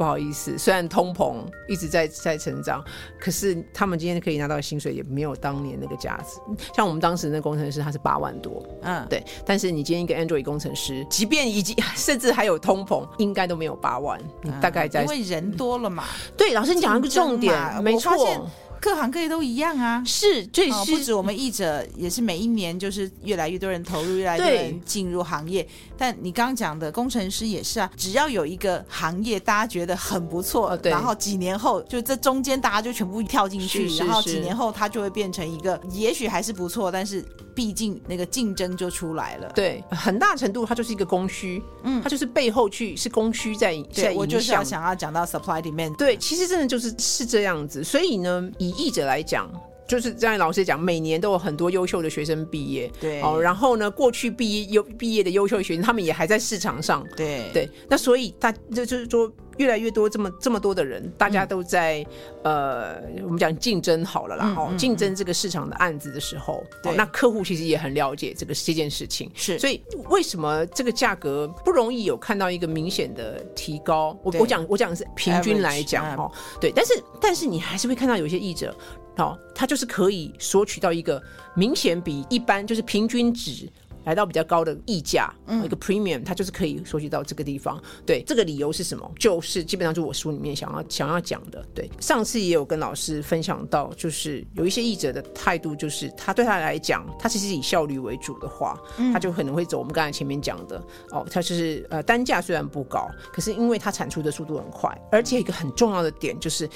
[0.00, 2.82] 不好意思，虽然通膨一直在在成长，
[3.20, 6.40] 可是他们今天可以拿到的薪水也没有当年那个价值。
[6.74, 9.22] 像我们当时那工程师，他是八万多，嗯，对。
[9.44, 14.18] 但是你今天一个 Android 工程师，即便已经甚至还有通膨，应该都没有八万。
[14.40, 16.04] 你大概在、嗯、因为人多了嘛。
[16.34, 18.48] 对，老师你讲一个重点，没错。
[18.80, 25.66] 各行各业都一样啊，是，最、哦、不止我们译者，也是每一年就是越来越多人投入，越来越多人进入行业。
[25.98, 37.22] 但你刚刚讲的工程师也是啊，只要有一个行业大家觉得很不错，哦、然后几年后就这中间大家就全部跳进去，然后几年后它就会变成一个，也许还是不错，但是
[37.54, 39.52] 毕竟那个竞争就出来了。
[39.54, 44.14] 对，很大程度它就是一个供需，嗯，它就是背后去是供需在在影响。
[44.14, 47.84] 我就是要想要讲到 supply demand，对，其实真的就是是这样子。
[47.84, 49.69] 所以呢，以译者来讲。
[49.90, 57.50] 就是这样，老师讲，每年都有很多优秀的学生毕业，对，哦，然后呢，过去毕业优毕业的优秀的学生，他们也还在市场上，对。
[57.52, 62.06] 对，那所以大就就是说，越来越多这么这么多的人，大家都在、
[62.44, 74.16] 嗯、呃，我们讲竞争好了啦，哦，竞争这个市场的案子的时候，对、哦，那客户其实也很了解这个这件事情，是，所以为什么这个价格不容易有看到一个明显的提高？
[74.22, 78.72] 我我讲我讲的是平均来讲哈、哦，对，但是但是你还是会看到有一些译者。
[79.20, 81.22] 好，它就是可以索取到一个
[81.54, 83.70] 明显比一般就是平均值
[84.06, 87.78] 来到比较高的溢价，嗯，一个 premium，它就是可以索取到这个地方。
[88.06, 89.12] 对，这个理由是什么？
[89.18, 91.62] 就是基本上就是我书里面想要想要讲的。
[91.74, 98.80] 对，上次也有跟老师分享到，就是有一些译者的态度，就是他对他来讲，他其实以效率为主的话，
[99.12, 106.66] 他就可能会走我们刚才前面讲的哦，他就是呃单价虽然不高，可是因为他产出的速度很快，而且一个很重要的点就是。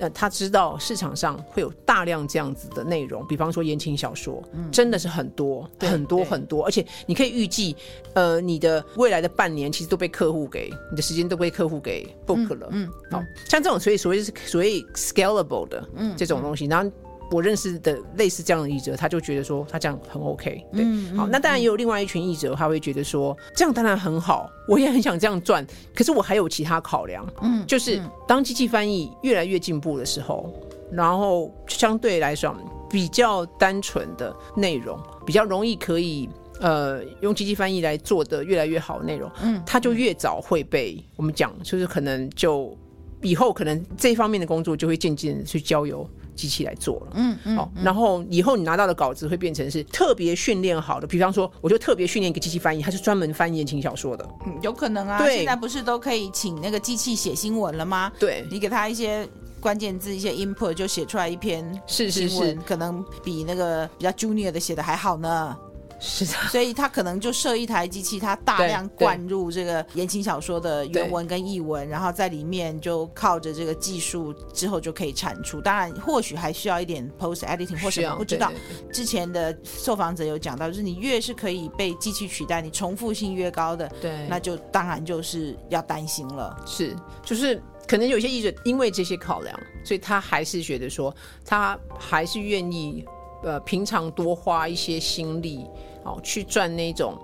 [0.00, 7.76] 呃，他知道市场上会有大量这样子的内容，比方说言情小说，嗯、真的是很多很多很多，而且你可以预计，
[8.14, 16.90] 呃，你的未来的半年其实都被客户给你的时间都被客户给 book 了，嗯，嗯好像这种所以所谓是所谓 scalable 的这种东西，嗯嗯、然后。
[17.30, 25.64] 我认识的类似这样的译者，他就觉得说他这样很 OK，对，嗯、好，那当然也有另外一群译者，他会觉得说这样当然很好，我也很想这样赚，
[25.94, 30.52] 可是我还有其他考量，嗯，就是当机器翻译越来越进步的时候，
[30.90, 32.54] 然后相对来说
[32.90, 36.28] 比较单纯的内容，比较容易可以
[36.60, 42.76] 呃用机器翻译来做的越来越好的内容，嗯，他就越早会被我们讲，就是可能就
[43.22, 46.08] 以后可能这方面的工作就会渐渐的去交由。
[46.34, 58.10] 机器来做了，嗯嗯，好，然后以后你拿到的稿子会变成是特别训练好的，比方说，我就特别训练一个机器翻译，它是专门翻言情小说的，嗯，有可能啊，对，现在不是都可以请那个机器写新闻了吗？
[58.18, 59.28] 对，你给他一些
[59.60, 62.28] 关键字，一些 input 就写出来一篇新闻，是。
[62.28, 65.56] 是是，可能比那个比较 junior 的写的还好呢。
[66.00, 75.60] 是的， 所以他可能就设一台机器，他大量灌入这个言情小说的原文跟译文，然后在里面就靠着这个技术之后就可以产出。
[75.60, 78.50] 当然，或许还需要一点 post editing 或什么，不知道。
[78.92, 86.56] 之前的受访者有讲到，就是你越是可以被机器取代，你重复性越高的，对，那就当然就是要担心了。
[86.66, 93.04] 是，就是可能有些译者因为这些考量，所以他还是觉得说，他还是愿意
[93.42, 95.66] 呃平常多花一些心力。
[96.04, 97.14] 哦，去赚那种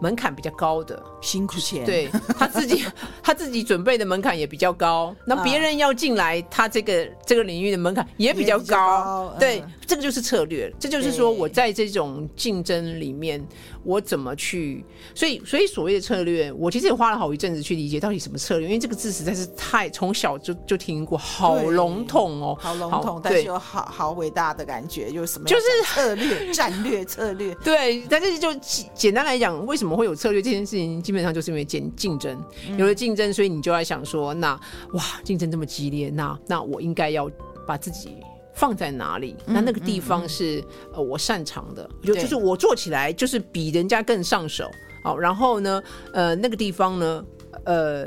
[0.00, 2.08] 门槛比较高的辛苦钱，对
[2.38, 2.84] 他自己，
[3.22, 5.14] 他自己准备的门槛也比较高。
[5.24, 8.76] 那别人要进来，他这个这个领域的门槛也比较高。
[8.76, 10.72] 高对，嗯、这个就是策略。
[10.78, 13.44] 这就是说，我在这种竞争里面。
[13.82, 14.84] 我怎么去？
[15.14, 25.46] 所以，所以所谓的策略，我其实也花了好一阵子去理解到底什么策略，因为这个字实在是太从小就就听过，好笼统哦，好笼统，但是有好好伟大的感觉，就是什么？
[25.46, 27.54] 就是策略、战略、策略。
[27.64, 28.52] 对，但是就
[28.94, 31.02] 简单来讲，为什么会有策略这件事情？
[31.10, 32.40] 基本上就是因为竞竞争，
[32.76, 34.54] 有了竞争，所以你就在想说，那
[34.92, 37.28] 哇，竞争这么激烈，那那我应该要
[37.66, 38.18] 把自己。
[38.52, 39.34] 放在哪里？
[39.46, 44.70] 那那个地方是、嗯嗯、呃我擅长的，就就是我做起来就是比人家更上手。
[45.02, 45.82] 好，然后呢，
[46.12, 47.24] 呃，那个地方呢，
[47.64, 48.06] 呃，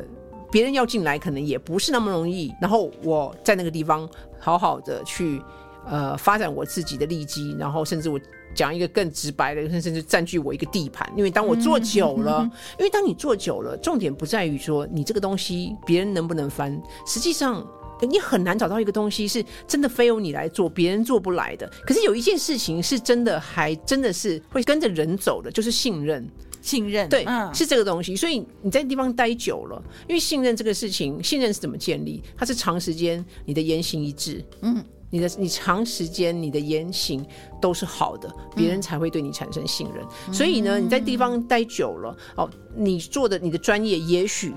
[0.52, 2.54] 别人要进来可能也不是那么容易。
[2.62, 4.08] 然后我在那个地方
[4.40, 5.42] 好好的去
[5.88, 8.20] 呃发展我自己的利基，然后甚至我
[8.54, 11.12] 讲一个更直白的，甚至占据我一个地盘。
[11.16, 17.66] 因为当我做久了，因为当你做久了，重点不在于说你这个东西别人能不能翻，实际上。
[18.02, 21.72] 你很难找到一个东西是真的非由你来做，别人做不来的。
[21.88, 26.28] 可是有一件事情是真的，还真的是会跟着人走的，就是信任。
[26.62, 28.14] 信任，对，嗯、是这个东西。
[28.14, 32.22] 所以你在地方待久了，因为信任这个事情，信任是怎么建立？
[32.36, 34.84] 它是长时间你的言行一致，嗯，
[35.14, 37.24] 你的你长时间你的言行
[37.62, 40.04] 都是好的，别人才会对你产生信任。
[40.28, 44.54] 嗯、所以呢，你在地方待久了，哦，你做的你的专业也许。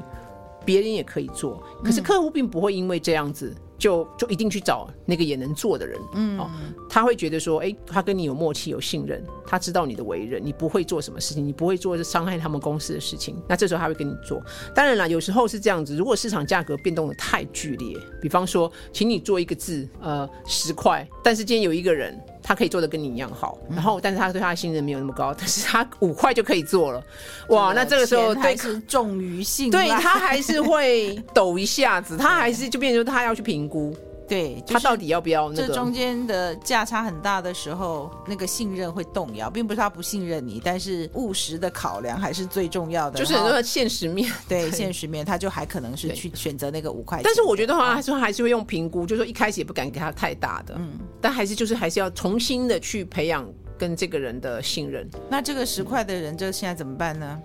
[0.64, 3.54] 别人也可以做，可是客户并不会因为这样子。
[3.78, 6.50] 就就一定去找那个也能做的人，嗯，哦，
[6.88, 14.42] 他会觉得说，哎，他跟你有默契、有信任，他知道你的为人，你不会做什么事情，你不会做伤害他们公司的事情，那这时候他会跟你做。
[14.74, 22.18] 当然啦，有时候是这样子，如果市场价格变动的太剧烈，比方说，请你做一个字，呃，十块，但是今天有一个人。
[22.49, 27.03] 他可以做的跟你一样好，然后但是他对他的信任没有那么高，但是他五块就可以做了，
[27.49, 27.72] 哇！
[27.74, 33.92] 那这个时候对是重于信，对他还是会 抖一下子，他还是就变成他要去评估。
[34.28, 35.52] 对，他到底要不要？
[35.52, 43.18] 这中间的价差很大的时候，那个信任会动摇，并不是他不信任你，但是务实的考量还是最重要的。
[43.18, 47.24] 就是很多现实面， 对现实面，他就还可能是去选择那个五块钱。
[47.24, 53.48] 但是我觉得话，还是还是会用评估，就是说一开始也不敢给他太大的，嗯，但还是就是还是要重新的去培养
[53.78, 55.08] 跟这个人的信任。
[55.30, 57.38] 那这个十块的人，这现在怎么办呢？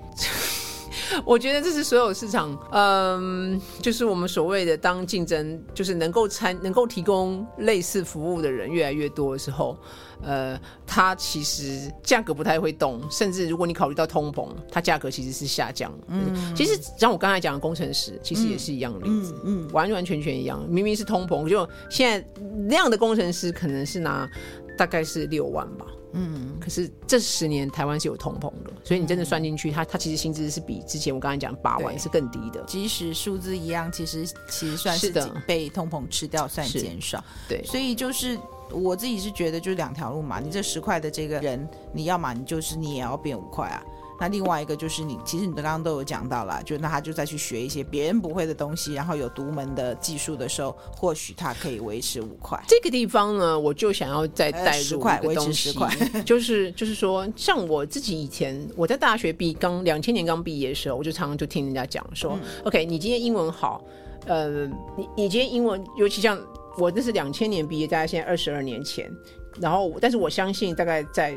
[1.26, 9.78] 我觉得这是所有市场，嗯，就是我们所谓的当竞争，就是能够参、能够提供类似服务的人越来越多的时候，
[10.22, 15.92] 呃，它其实价格不太会动，甚至如果你考虑到通膨，它价格其实是下降。
[16.08, 22.28] 嗯，其实像我刚才讲的工程师，其实也是一样的例子，嗯，完完全全一样，明明是通膨，就现在
[22.68, 24.30] 那样的工程师可能是拿
[24.78, 25.86] 大概是六万吧。
[26.14, 32.64] 嗯，可是这十年台湾是有通膨的，所以你真的算进去，他他其实薪资是比之前我刚才讲八万是更低的。
[32.68, 35.12] 即使数字一样，其实其实算是
[35.48, 37.24] 被通膨吃掉，算减少。
[37.48, 38.38] 对，所以就是
[38.72, 40.40] 我自己是觉得，就是两条路嘛。
[40.40, 43.84] 你这十块的这个人，你要嘛你就是你也要变五块啊。
[44.22, 52.64] 那另外一个就是你，其实你的刚刚都有讲到了，就那他就再去学一些别人不会的东西，然后有独门的技术的时候，或许他可以维持五块。
[52.68, 55.76] 这个地方呢，我就想要再带入一个东西，
[56.14, 63.84] 呃、就是就是说，像我自己以前我在大学毕刚两千年刚毕业的时候，我就常常就听人家讲说、嗯、，OK，你今天英文好，
[64.28, 66.40] 呃，你你今天英文，尤其像
[66.78, 69.12] 我那是两千年毕业，大概现在二十二年前，
[69.60, 71.36] 然后但是我相信大概在。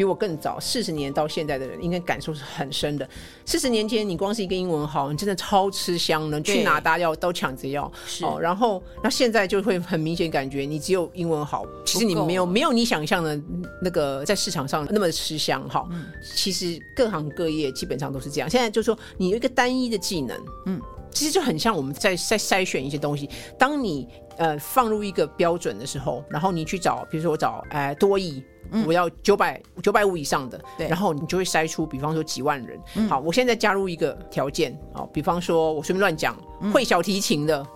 [0.00, 3.06] 比我更早四十年到现在的人，应该感受是很深的。
[3.44, 7.92] 四十年前，你光是一个英文好，你真的超吃香的，去哪大家都抢着要。
[8.06, 13.38] 是哦，然后那现在就会很明显感觉，你只有英文好，其实你没有没有你想象的
[13.82, 15.86] 那个在市场上那么吃香哈。
[15.90, 18.48] 嗯，其实各行各业基本上都是这样。
[18.48, 20.34] 现在就是说，你有一个单一的技能，
[20.64, 20.80] 嗯，
[21.12, 23.28] 其实就很像我们在在筛选一些东西。
[23.58, 28.42] 当你呃放入一个标准的时候，然后你去找，比如说我找哎多亿。
[28.86, 32.78] 我要九百九百五以上的，对，然后你就会筛出，比方说几万人。
[32.94, 37.66] 嗯、好，我现在加入一个条件，好，比方说我随便乱讲，嗯、会小提琴的，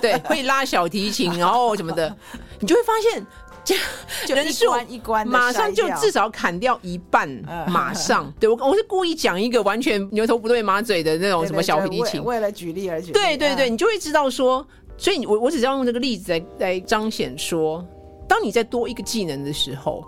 [0.00, 2.16] 对，会拉小提琴，然后什么的，
[2.58, 3.26] 你就会发现，
[3.64, 7.28] 这人数一关马上就至少砍掉一半，
[7.66, 8.32] 马上。
[8.38, 13.12] 对我我是故意讲一个完全牛头不对马嘴的那种什么小提琴，为了举例而举例。
[13.12, 14.66] 对对对，你就会知道说，
[14.98, 17.84] 所以我我只是要用这个例子来来彰显说。
[18.28, 20.04] 当你再多一个技能的时候，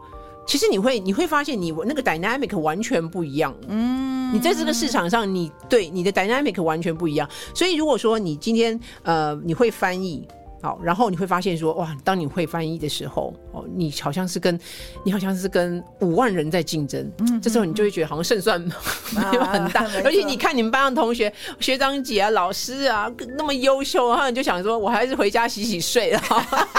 [0.46, 3.54] 其实你会你会发现你那个 dynamic 完全不一样。
[3.68, 7.28] 嗯，你在这个市场上，你对你的 dynamic 完全不一样。
[7.54, 10.26] 所以如果说你今天呃你会翻译。
[10.62, 14.58] 好，然后你会发现说，哇，当你会翻译的时候，哦，你好像是跟，
[15.04, 26.22] 你好像是跟五万人在竞争，嗯，这时候你就会觉得好像胜算没有很大，而且你看你们班上同学、学长姐啊、老师啊那么优秀，然后你就想说，我还是回家洗洗睡了。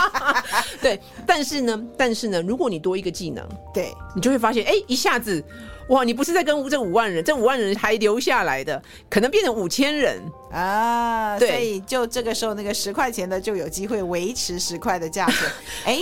[0.82, 5.44] 对，但是呢，但是呢，如果你多一个技能，对，你就会发现，哎，一下子。
[5.90, 10.22] 哇，你不是在跟这五万人，这五万人还留下来的，可能变成五千人
[10.52, 11.38] 啊！
[11.40, 15.34] 对，所以就这个时候，那个十块钱的就有机会维持十块的价格。
[15.86, 16.00] 哎，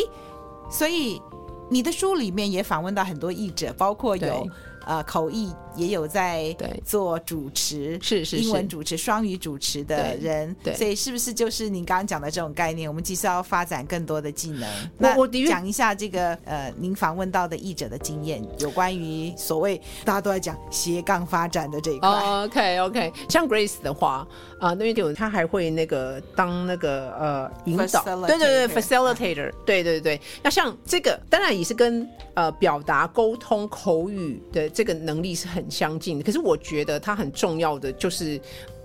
[0.69, 1.21] 所以
[1.69, 4.47] 你的书里面也访问到很多译者，包括有。
[4.85, 6.55] 呃，口译也有在
[6.85, 12.87] 做主持，是是英文主持、双语主持的人，对，所以是不是就是您刚刚讲的这种概念？
[12.87, 14.69] 我们其实要发展更多的技能。
[14.97, 22.07] 那我讲一下这个呃，您访问到的译者的经验，有关于所谓大家都在讲斜杠发展的这一块。
[22.07, 24.27] Oh, OK OK，像 Grace 的话
[24.59, 30.21] 啊，那边有他还会那个当那个呃引导，对对对，facilitator，对对对。
[30.43, 34.69] 那像这个当然也是跟呃表达沟通口语的。
[34.75, 38.39] 这个能力是很相近的，可是我觉得它很重要的就是，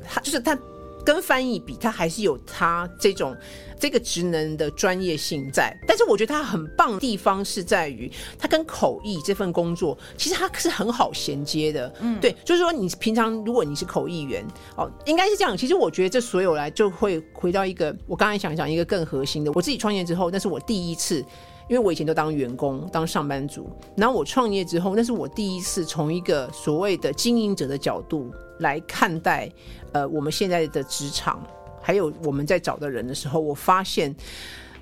[0.09, 0.57] 它就是它
[1.05, 3.36] 跟翻译比，它还是有它这种
[3.80, 5.76] 这个职能的专业性在。
[5.88, 11.93] 但是我觉得它很棒的地方是在于，它跟口译这份工作其实它是很好衔接的。
[12.01, 15.57] 嗯，对，就是说你平常如果你是口译员，哦，应该是这样。
[15.57, 19.51] 其实我觉得这所有来就会回到一个，我刚才想讲一个更核心的。
[19.57, 21.24] 我自己创业之后，那是我第一次。
[21.70, 29.48] 因为我以前都当员工、当上班族，然后我创业之后，那是我第一次从一个所谓的经营者的角度来看待，
[29.92, 31.40] 呃，我们现在的职场，
[31.80, 34.12] 还有我们在找的人的时候，我发现，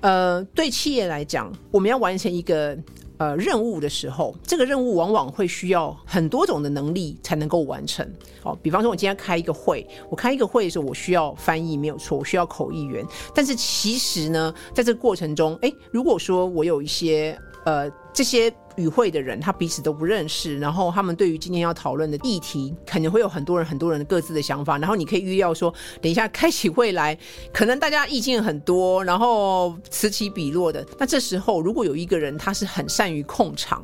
[0.01, 2.75] 呃，对企业来讲，我们要完成一个。
[3.19, 8.03] 呃，任务的时候，这个任务往往会需要很多种的能力才能够完成。
[8.43, 13.05] 哦，比方说，我今天开一个会，我开一个会的时候，我需要翻译，没有错，我需要口译员。
[13.35, 17.37] 但是其实呢，在这个过程中，诶，如果说我有一些。
[17.65, 27.17] 呃，这些与会的人他彼此都不认识，然后他们对于今天要讨论的议题，可能会有很多人很多人各自的想法，然后你可以预料说，等一下开起会来，
[27.53, 30.85] 可能大家意见很多，然后此起彼落的。
[30.97, 33.83] 那这时候如果有一个人他是很善于控场。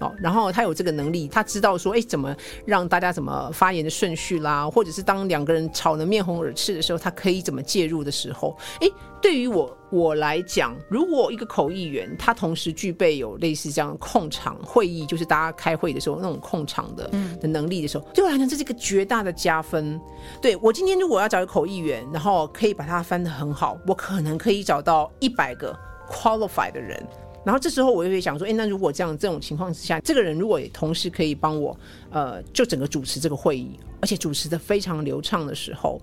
[0.00, 2.34] 哦，然后他有这个能力，他知道说，哎，怎么
[2.64, 8.88] 让大家怎么发言的顺序啦，或者是当两个人吵得面红耳赤的时候，他可以怎么介入的时候，哎，
[9.22, 19.98] 对于我我来讲，如果一个口译员他同时具备有类似这样控场会议，就是大家开会的时候那种控场的的能力的时候，对我来讲这是一个绝大的加分。
[20.42, 25.74] 对，我今天如果要找一个口译员，然后可以把它翻得很好，我可能可以找到一百个
[26.10, 27.02] qualified 的人。
[27.46, 31.78] 然后这时候我就会想说，哎，那如果这样这种情况之下，这个人如果也同时可以帮我，
[32.10, 36.00] 呃，就整个主持这个会议，而且主持得非常流畅的时候，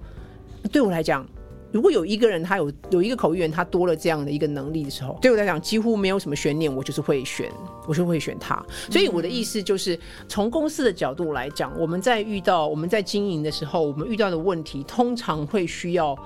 [0.72, 1.28] 对我来讲，
[1.74, 7.52] 如果有一个人他有有一个口译员他多了这样的一个能力的时候，对我来讲几乎没有什么悬念，我就是会选，
[7.90, 8.66] 我就会选他。
[8.90, 16.18] 所以我的意思就是，从公司的角度来讲，我们在遇到我们在经营的时候，我们遇到的问题通常会需要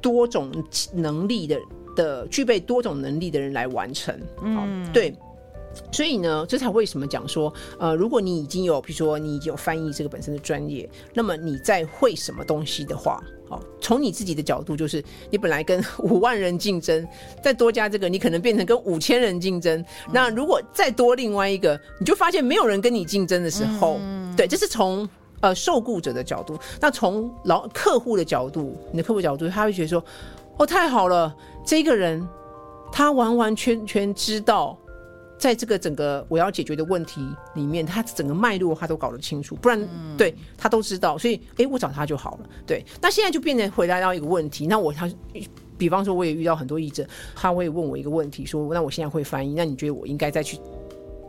[0.00, 0.52] 多种
[0.94, 1.58] 能力的。
[1.94, 5.14] 的具备多种能力的人来完成，嗯，对，
[5.92, 17.06] 所以呢，这才为什么讲说，呃，如果你已经有，比如说你已经有翻译这个本身的专业，那么你在会什么东西的话，好，从你自己的角度，就是你本来跟 五万人竞争，
[17.42, 19.84] 再多加这个，你可能变成跟五千人竞争。
[20.12, 24.00] 那如果再多另外一个，你就发现没有人跟你竞争的时候，
[24.36, 25.08] 对，这是从
[25.40, 26.58] 呃受雇者的角度。
[26.80, 30.02] 那从老客户的角度，你的客户角度，他会觉得说，
[30.58, 31.34] 哦，太好了。
[31.64, 32.26] 这个人，
[32.92, 34.76] 他完完全全知道，
[35.38, 37.20] 在这个整个我要解决的问题
[37.54, 42.48] 里面，他整个脉络他都搞得清楚，不然对他都知道，所以哎，我找他就好了。
[42.66, 45.08] 对，那现在就变成回答到一个问题，那我他，
[45.78, 50.58] 比方说我也遇到很多译者，他会问我一个问题，说，那我现在会翻译，那你觉得我应该再去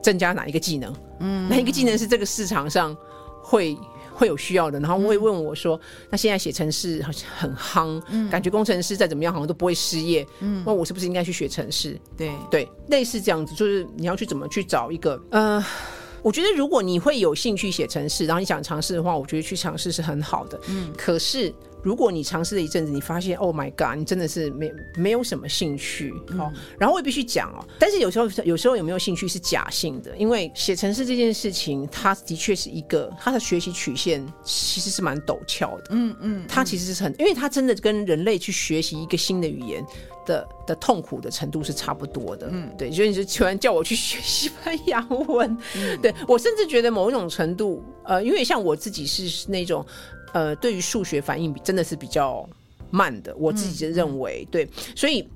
[0.01, 0.93] 增加哪一个技能？
[1.19, 2.95] 嗯，哪一个技能是这个市场上
[3.43, 3.77] 会？
[4.22, 10.24] 会有需要的，然后会问我说：“嗯、那现在写程式好像很夯，嗯、感觉工程师再怎么样好像都不会失业。
[10.41, 11.99] 嗯，那我是不是应该去学程式？
[12.15, 15.65] 对对，类似这样子，就是你要去怎么去找一个呃，
[16.22, 20.59] 我觉得如果你会有兴趣写程式，然后你想尝试的话，我觉得去尝试是很好的。
[20.69, 21.51] 嗯，可是。
[21.84, 39.84] 如果你尝试了一阵子，你发现 Oh my God，你真的是没没有什么兴趣，哦，然后我也必须讲哦，但是有时候有时候有没有兴趣是假性的，因为写程式这件事情，它的确是一个它的学习曲线其实是蛮陡峭的，嗯嗯，它其实是很，因为它真的跟人类去学习一个新的语言
[40.25, 45.57] 的的痛苦的程度是差不多的，嗯，对，所以你就突然叫我去学西班牙文，
[46.01, 49.84] 对我甚至觉得某一种程度，呃，因为像我自己是那种。
[50.34, 52.47] 呃，对于数学反应真的是比较
[52.89, 55.27] 慢的，我自己认为，嗯、对，所以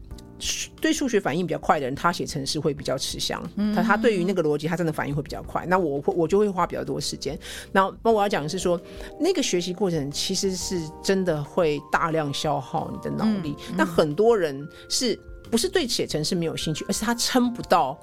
[0.82, 3.42] 对数学反应比较快的人，他写程式会比较吃香。
[3.74, 5.66] 他他对于那个逻辑，他真的反应会比较快。
[5.66, 7.40] 那我会我就会花比较多时间。
[7.72, 8.80] 那那我要讲的是说，
[9.20, 13.56] 那个学习过程其实是真的会大量消耗你的脑力。
[13.78, 15.18] 那、嗯嗯、很多人是
[15.50, 17.98] 不是对写程式没有兴趣，而是他撑不到，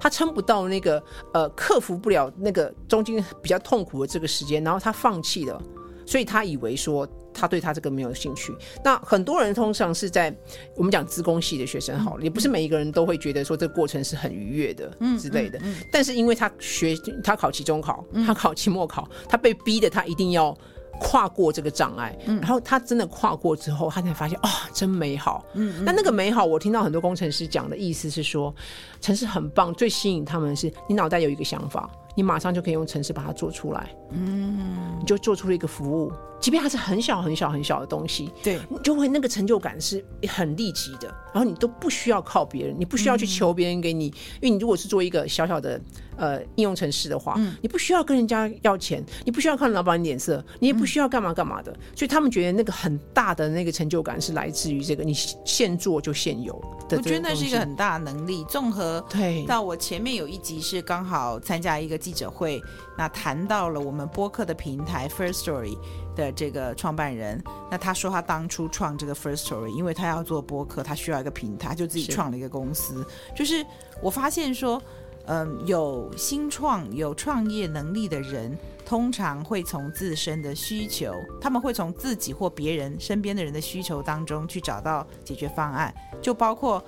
[0.00, 1.02] 他撑不到那个
[1.34, 5.62] 呃，克服不了那个中间比较痛苦的这个时间，然后他放弃了。
[6.06, 8.54] 所以他以为说他对他这个没有兴趣。
[8.84, 10.34] 那很多人通常是在
[10.76, 15.60] 我们讲资工系的学生好了，也不是每一个人都会觉得说这个过程是很愉悦的，嗯之类的。
[15.90, 20.56] 但是因为他学他考期中考，他考期末考，他被逼的他一定要
[21.00, 22.16] 跨过这个障碍。
[22.26, 25.44] 然后他真的跨过之后，他才发现啊，真美好。
[25.54, 28.54] 嗯，那那个美好，我听到很多工程师讲的意思是说，
[29.00, 31.90] 城市很棒，最吸引他们的是你脑袋有一个想法。
[32.14, 45.80] 你马上就可以用程式把它做出来，嗯，你就做出了一个服务，即便它是很小很小很小的东西，对，你就会那个成就感是很立即的，然后你都不需要靠别人，你不需要去求别人给你，嗯、因为你如果是做一个小小的
[46.16, 55.12] 呃应用程式的话，嗯、你不需要跟人家要钱，你不需要看老板脸色，你也不需要干嘛干嘛的，嗯、所以他们觉得那个很大的那个成就感是来自于这个你
[55.44, 56.52] 现做就现有
[56.88, 56.96] 的。
[56.96, 59.44] 我觉得那是一个很大的能力，综合对。
[59.46, 61.98] 到我前面有一集是刚好参加一个。
[62.04, 62.62] 记者会，
[62.98, 65.78] 那谈到了我们播客的平台 First Story
[66.14, 73.02] 的这个创办人，那他说他当初创这个 First Story，因为他要做播客，他需要一个平台，就自己创了一个公司。
[73.34, 73.64] 是就是
[74.02, 74.82] 我发现说，
[75.24, 86.84] 嗯，有新创、有创业能力的人，通常会从自身的需求，他们会从自己或别人身边的人的需求当中去找到解决方案，就包括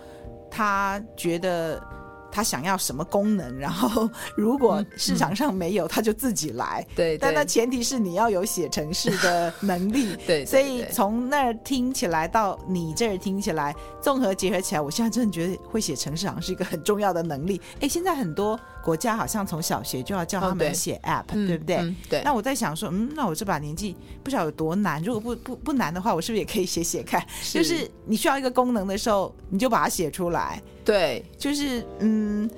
[0.50, 1.82] 他觉得。
[2.31, 6.87] 他想要什么功能，然后 如果市场上没有，嗯、他就自己来。
[6.95, 10.16] 对，但那前提是你要有写程式的能力。
[10.27, 17.61] 对，所以从那儿听起来到你这儿听起来，综合结合起来，我现在真的觉得会写程式好像是一个很重要的能力。
[17.81, 21.76] 哎，现在很多国家好像从小学就要教他们写 App，、哦、对，对不对？
[21.78, 22.22] 嗯嗯、对。
[22.24, 25.03] 那我在想说，嗯，那我这把年纪不晓得有多难。
[25.03, 27.20] 如果不不不难的话，我是不是也可以写写看？
[27.53, 30.62] 就是你需要一个功能的时候，你就把它写出来。
[30.84, 32.49] 对，就是嗯，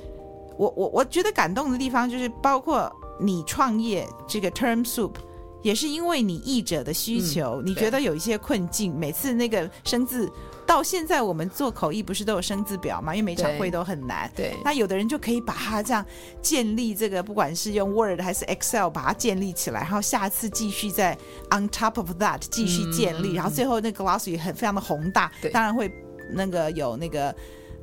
[0.59, 5.14] 我我我觉得感动的地方就是包括你创业这个 Term Soup，
[5.62, 10.31] 也是因为你译者的需求，嗯、你觉得有一些困境，每次那个生字
[10.69, 13.14] 到现在我们做口译不是都有生字表嘛？
[13.14, 14.31] 因为每场会都很难。
[14.37, 16.05] 对，那有的人就可以把它这样
[16.43, 21.16] 建立这个，不管是用 Word 还是 Excel 把它建立起来，然后下次继续再
[21.51, 25.91] On top of that 继续建立，嗯、然后最后那个 glossary 很非常的宏大，当然会
[26.31, 27.35] 那个有那个。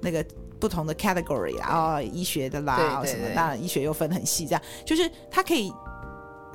[0.02, 0.24] 那个
[0.60, 5.74] 不同的 category 啊，哦医学的啦，什么，当然医学又分很细，这样就是它可以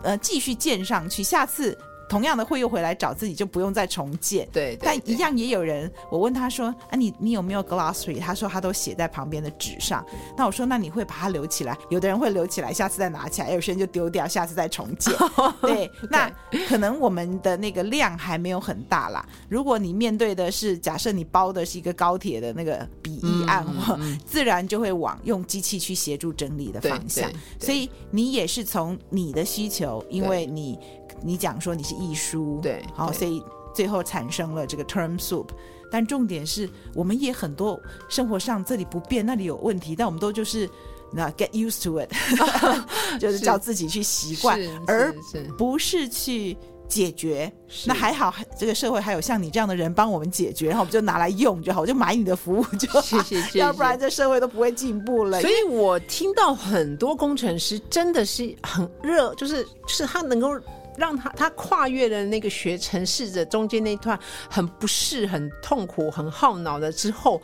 [0.04, 1.76] 呃继续建上去，下次。
[2.10, 4.46] 同样的会又回来找自己，就不用再重建。
[4.52, 10.04] 对，对，但一样也有人，我问他说：“啊，你你有没有 glossary？” 他说他都写在旁边的纸上。
[10.36, 15.14] 那我说：“那你会把它留起来？”有的人会留起来，下次再拿起来；有些人就丢掉，下次再重建。
[15.62, 16.28] 对，那
[16.68, 19.24] 可能我们的那个量还没有很大啦。
[19.48, 27.30] 如果你面对的是假设你包的是一个高铁的那个笔译案，嗯、 自然就会往用机器去协助整理的方向。
[27.60, 30.76] 所以你也是从你的需求，因为你。
[31.22, 33.42] 你讲说你是艺书，对，好，所以
[33.74, 35.48] 最后产生了这个 term soup。
[35.92, 37.76] 但重点是，我们也很多
[38.08, 40.70] 生活上这里不变，那里有问题，但我们都就是
[41.12, 42.08] 那 get used to it，
[43.18, 44.56] 就是叫自己去习惯，
[44.86, 45.12] 而
[45.58, 46.56] 不是去
[46.86, 47.52] 解决。
[47.86, 53.02] 那还好，这个社会还有像你这样的人帮我们解决，然后我们就拿来用就好，我就买你的服务就好，
[53.58, 55.40] 要不然这社会都不会进步了。
[55.40, 60.56] 所以我听到很多工程师真的是很热，就是就是他能够。
[60.96, 64.18] 让他他跨越了那个学城市的中间那段
[64.48, 67.40] 很不适、很痛苦、很耗脑的之后，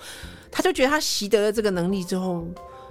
[0.51, 2.47] 他就觉得他习得了这个能力之后。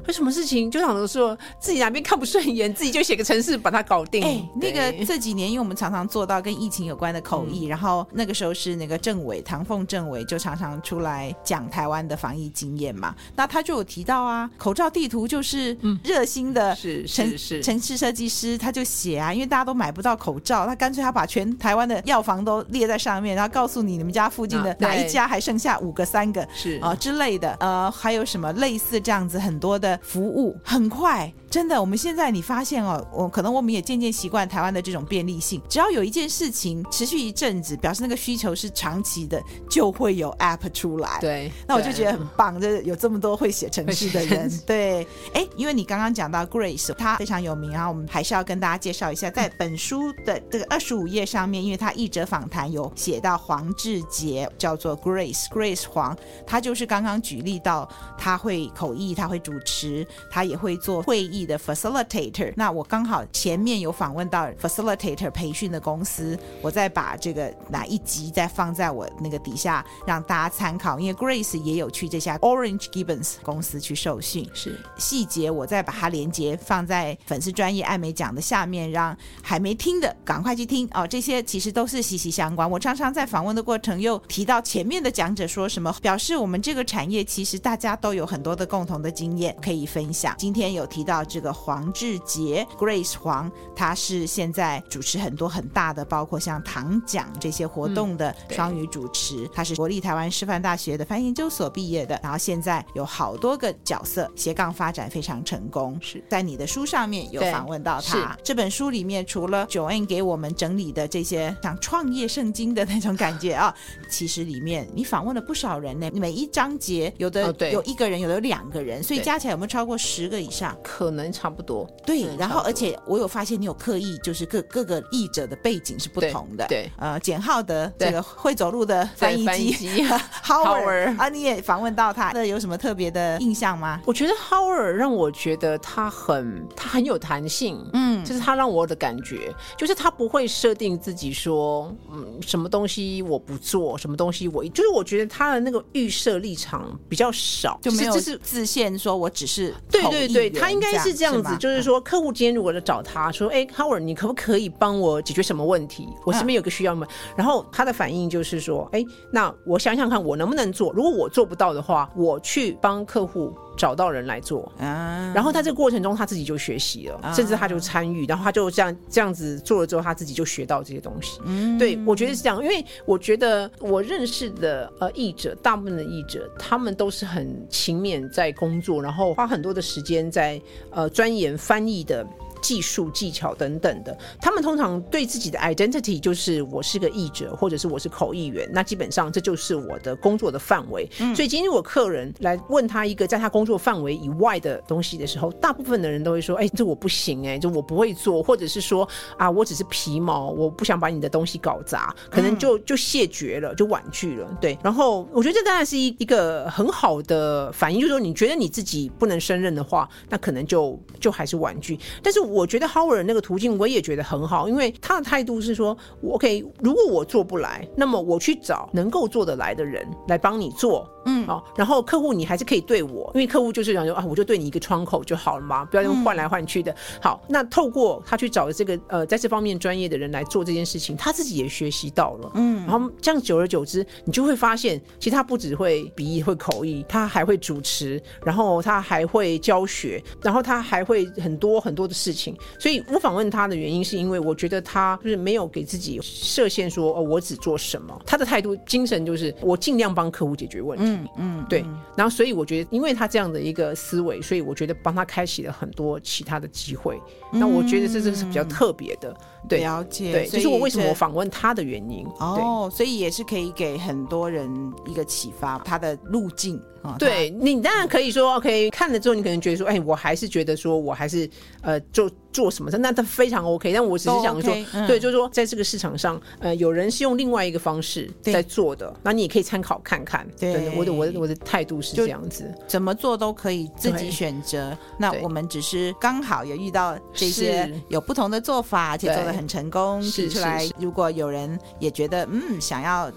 [0.08, 4.24] 有什么事情就想着说自己哪边看不顺眼，自己就写个程式把它搞定。
[4.24, 13.16] 哎，那个这几年，因为我们常常做到跟疫情有关的口译，嗯、然后那个时候是那个政委唐凤政委就常常出来讲台湾的防疫经验嘛。
[13.36, 27.56] 那他就有提到啊，口罩地图就是热心的是是是城市设计师，他就写啊，因为大家都买不到口罩，他干脆他把全台湾的药房都列在上面，然后告诉你你们家附近的哪一家还剩下五个、三个是啊、呃、之类的。
[27.60, 29.95] 呃，还有什么类似这样子很多的。
[30.02, 31.34] 服务很快。
[31.56, 35.62] 真的，我们现在你发现哦，我可能我们也渐渐习惯台湾的这种便利性。
[35.70, 41.18] 只要有一件事情持续一阵子，表示那个需求是长期的，就会有 App 出来。
[41.22, 44.52] 对，那我就觉得很棒，就是有这么多会写程序的人。
[44.68, 56.14] 对，哎，因为你刚刚讲到 Grace，他非常有名啊，我们还是要跟大家介绍一下， 在本书的这个二十五页上面，因为他译者访谈有写到黄志杰，叫做 Grace，Grace 黄，
[56.46, 61.45] 他就是刚刚举例到他会口译，他会主持，他也会做会议。
[61.46, 81.06] 的 facilitator，那我刚好前面有访问到 facilitator 培训的公司，我再把这个哪一集再放在我那个底下让大家参考，因为 Grace 也有去这家 Orange Gibbons 公司去受训，是细节我再把它连接放在粉丝专业艾美讲的下面，让还没听的赶快去听哦。
[81.06, 82.70] 这些其实都是息息相关。
[82.70, 90.34] 我常常在访问的过程又提到前面的讲者说什么，表示我们这个产业其实大家都有很多的共同的经验可以分享。
[90.38, 91.26] 今天有提到。
[91.36, 99.42] 这个黄志杰 Grace 黄，他是现在主持很多很大的，包括像唐奖这些活动的双语主持。
[99.42, 106.00] 嗯、他是国立台湾师范大学的翻译研究所毕业的，然后现在有好多个角色，斜杠发展非常成功。
[106.02, 108.38] 是在你的书上面有访问到他。
[108.42, 113.76] 这本书里面除了 Joanne 给我们整理的这些像创业圣经的那种感觉啊，
[114.10, 116.10] 其实里面你访问了不少人呢。
[116.14, 120.74] 每一章节有的有一个人，有的有两个人，所以加起来有没有超过十个以上？
[120.82, 121.25] 可能。
[121.26, 121.86] 能差不多。
[122.06, 126.66] 对，然后而且我有发现你有刻意，就是各各个译者的背景是不同的。
[126.68, 130.04] 对，呃，简浩的这个会走路的翻译机，
[130.44, 134.00] Howard 啊，你也访问到他，那有什么特别的印象吗？
[134.06, 156.08] 我觉得 Howard 让我觉得他很他很有弹性，嗯，就是他让我的感觉，就是他不会设定自己说，嗯，什么东西我不做，什么东西我，就是我觉得他的那个预设立场比较少，就没有就是自限说我只是对对对，他应该是这样子，是就是说客户今天如果来找他说，哎，Howard，你可不可以帮我解决什么问题？
[156.26, 157.08] 我身边有个需要吗？
[157.36, 163.54] 然后他的反应就是说，哎，那我想想看我能不能做，如果我做不到的话，我去帮客户。
[163.78, 171.40] 找到人来做，啊、然后在这个过程中他自己就学习了，啊、甚至他就参与，然后他就这样这样子做了之后，他自己就学到这些东西。
[171.46, 180.62] 嗯，对，我觉得是这样，因为我觉得我认识的呃译者，大部分的译者他们都是很勤勉在工作，然后花很多的时间在
[180.92, 182.26] 呃钻研翻译的。
[182.62, 191.08] 技术技巧等等的，他们通常对自己的 identity 就是我是个译者，或者是我是口译员，那基本上这就是我的工作的范围。
[191.20, 204.78] 嗯、所以今天我客人来问他一个在他工作范围以外的东西的时候，大部分的人都会说：“哎，这我不行，哎，这我不会做。”或者是说：“啊，我只是皮毛，我不想把你的东西搞砸，可能就就谢绝了，就婉拒了。”对。
[204.84, 211.98] 然后我觉得这当然是一一个很好的反应，就是说你觉得你自己不能胜任的话，那可能就就还是婉拒。
[212.22, 212.55] 但是我。
[212.56, 215.96] 我觉得 Howard 那个途径我也觉得很好，因为他的态度是说
[216.26, 221.06] ，OK，如果我做不来，那么我去找能够做得来的人来帮你做。
[221.28, 226.92] 嗯，好，然后客户你还是可以对我，因为客户就是想说啊，我就对你一个窗口就好了嘛，不要用换来换去的。
[226.92, 232.52] 嗯、好，那透过他去找的这个呃，在这方面专业的人来做这件事情，他自己也学习到了。
[232.54, 242.56] 嗯，然后这样久而久之，你就会发现，其实他不只会笔译、会口译，他还会主持，然后他还会教学，然后他还会很多很多的事情。
[242.78, 248.22] 所以我访问他的原因，是因为我觉得他就是没有给自己设限说，说哦，我只做什么。
[248.26, 251.30] 他的态度精神就是，我尽量帮客户解决问题。
[251.38, 251.84] 嗯对。
[252.16, 257.20] 然后，所以我觉得，因为他这样的一个思维，所以我觉得帮他开启了很多其他的机会。
[257.52, 259.36] 那、嗯、我觉得这这是比较特别的。
[259.68, 260.32] 对，了解。
[260.32, 262.26] 对，就是我为什么访问他的原因。
[262.40, 264.70] 哦，所以也是可以给很多人
[265.08, 266.82] 一个启发，他的路径。
[267.20, 271.48] 对，你当然可以说，OK，看了之后你可能觉得说，哎，我还是觉得说我还是
[271.82, 273.92] 呃做做什么的，那他非常 OK。
[273.92, 280.48] 但我只是想说，OK, 嗯、对，就是说在这个市场上，呃，有人是用另外一个方式在做的，那你也可以参考看看。
[280.58, 284.98] 对，对，我的我的我的态度是这样子，怎么做都可以自己选择。
[285.20, 290.90] 那我们只是刚好也遇到这些有不同的做法，而且做的很成功，提出来。
[290.98, 293.30] 如果有人也觉得嗯想要。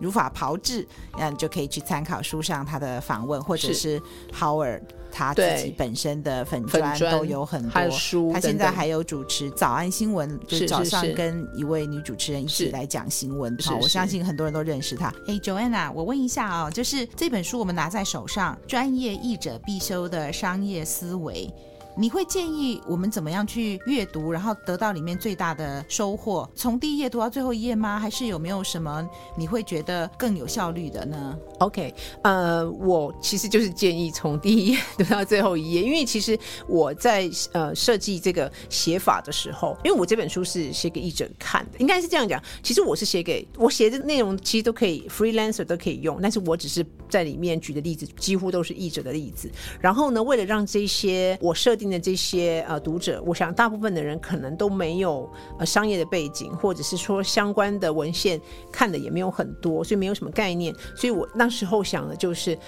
[0.00, 3.98] 如法炮制，那你就可以去参考书上他的访问，或者是
[4.36, 4.82] Howard
[5.14, 8.32] 他自己本身的粉砖都有很多书。
[8.32, 13.56] 他现在还有主持早安新闻，就是早上跟一位女主持人一起来讲新闻。
[13.62, 15.14] 好，我相信很多人都认识他。
[15.28, 21.48] 哎，Joanna，我问一下啊、哦，就是这本书我们拿在手上，专业译者必修的商业思维。
[21.96, 26.48] 你会建议我们怎么样去阅读，然后得到里面最大的收获？
[26.54, 28.00] 从第一页读到最后一页吗？
[28.00, 36.36] 还是有没有什么你会觉得更有效率的呢？OK，呃，我其实就是建议从第一页读到最后一页，因为其实
[36.66, 42.42] 我在呃设计这个写法的时候，因为我这本书是写给译者看的，应该是这样讲。
[42.62, 49.48] 其实我是写给我写的内容，其实都可以 freelancer 都可以用，但是我只是在里面举的例子几乎都是译者的例子。
[49.80, 58.40] 然后呢，为了让这些我设定的这些呃读者，我想大部分的人可能都没有呃商业的背景，或者是说相关的文献
[58.72, 60.74] 看的也没有很多，所以没有什么概念。
[60.96, 62.58] 所以我那时候想的就是。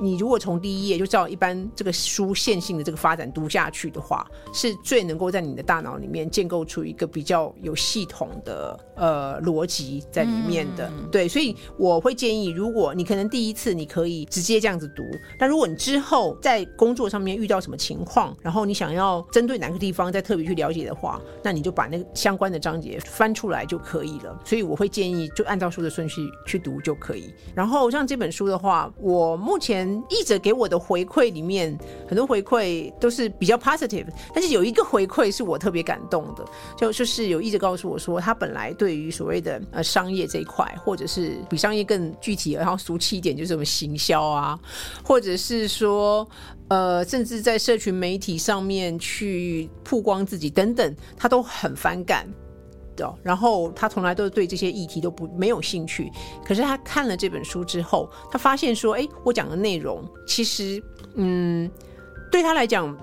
[0.00, 10.88] 你如果从第一页就照一般这个书线性的这个发展读下去的话，是最能够在你的大脑里面建构出一个比较有系统的呃逻辑在里面的。
[10.96, 15.02] 嗯、对，所以我会建议，如果你可能第一次你可以直接这样子读，
[15.38, 24.38] 但如果你之后在工作上面遇到什么情况，然后你想要针对哪个地方再特别去了解的话，那你就把那个相关的章节翻出来就可以了。
[24.44, 27.34] 所以我会建议就按照书的顺序去读就可以。
[27.56, 29.63] 然后像这本书的话，我目前。
[29.64, 31.74] 前译者给我的回馈里面，
[32.06, 36.44] 很多回馈都是比较 positive，但是有一个回馈是我特别感动的，
[36.76, 44.58] 就就是有译者告诉我说，他本来对于所谓的呃商业这一块，或者是比商业更具体，然后俗气一点，就是什么行销啊，
[45.02, 46.28] 或者是说
[46.68, 52.28] 呃，甚至在社群媒体上面去曝光自己等等，他都很反感。
[53.22, 56.10] 然后他从来都对这些议题都不没有兴趣，
[56.44, 60.82] 可是他看了这本书之后，他发现说，哎，我讲的内容其实，
[61.14, 61.70] 嗯，
[62.30, 62.96] 对他来讲。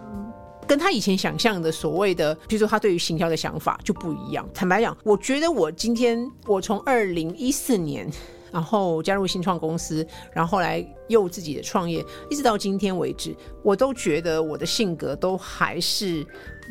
[0.68, 4.48] 跟他以前想象的所谓的，比如说他对于行销的想法就不一样。
[4.54, 8.10] 坦白讲，我觉得我今天我从二零一四年。
[8.52, 16.26] 然后加入新创公司，然后来又自己的创业，一直到今天为止，我都觉得我的性格都还是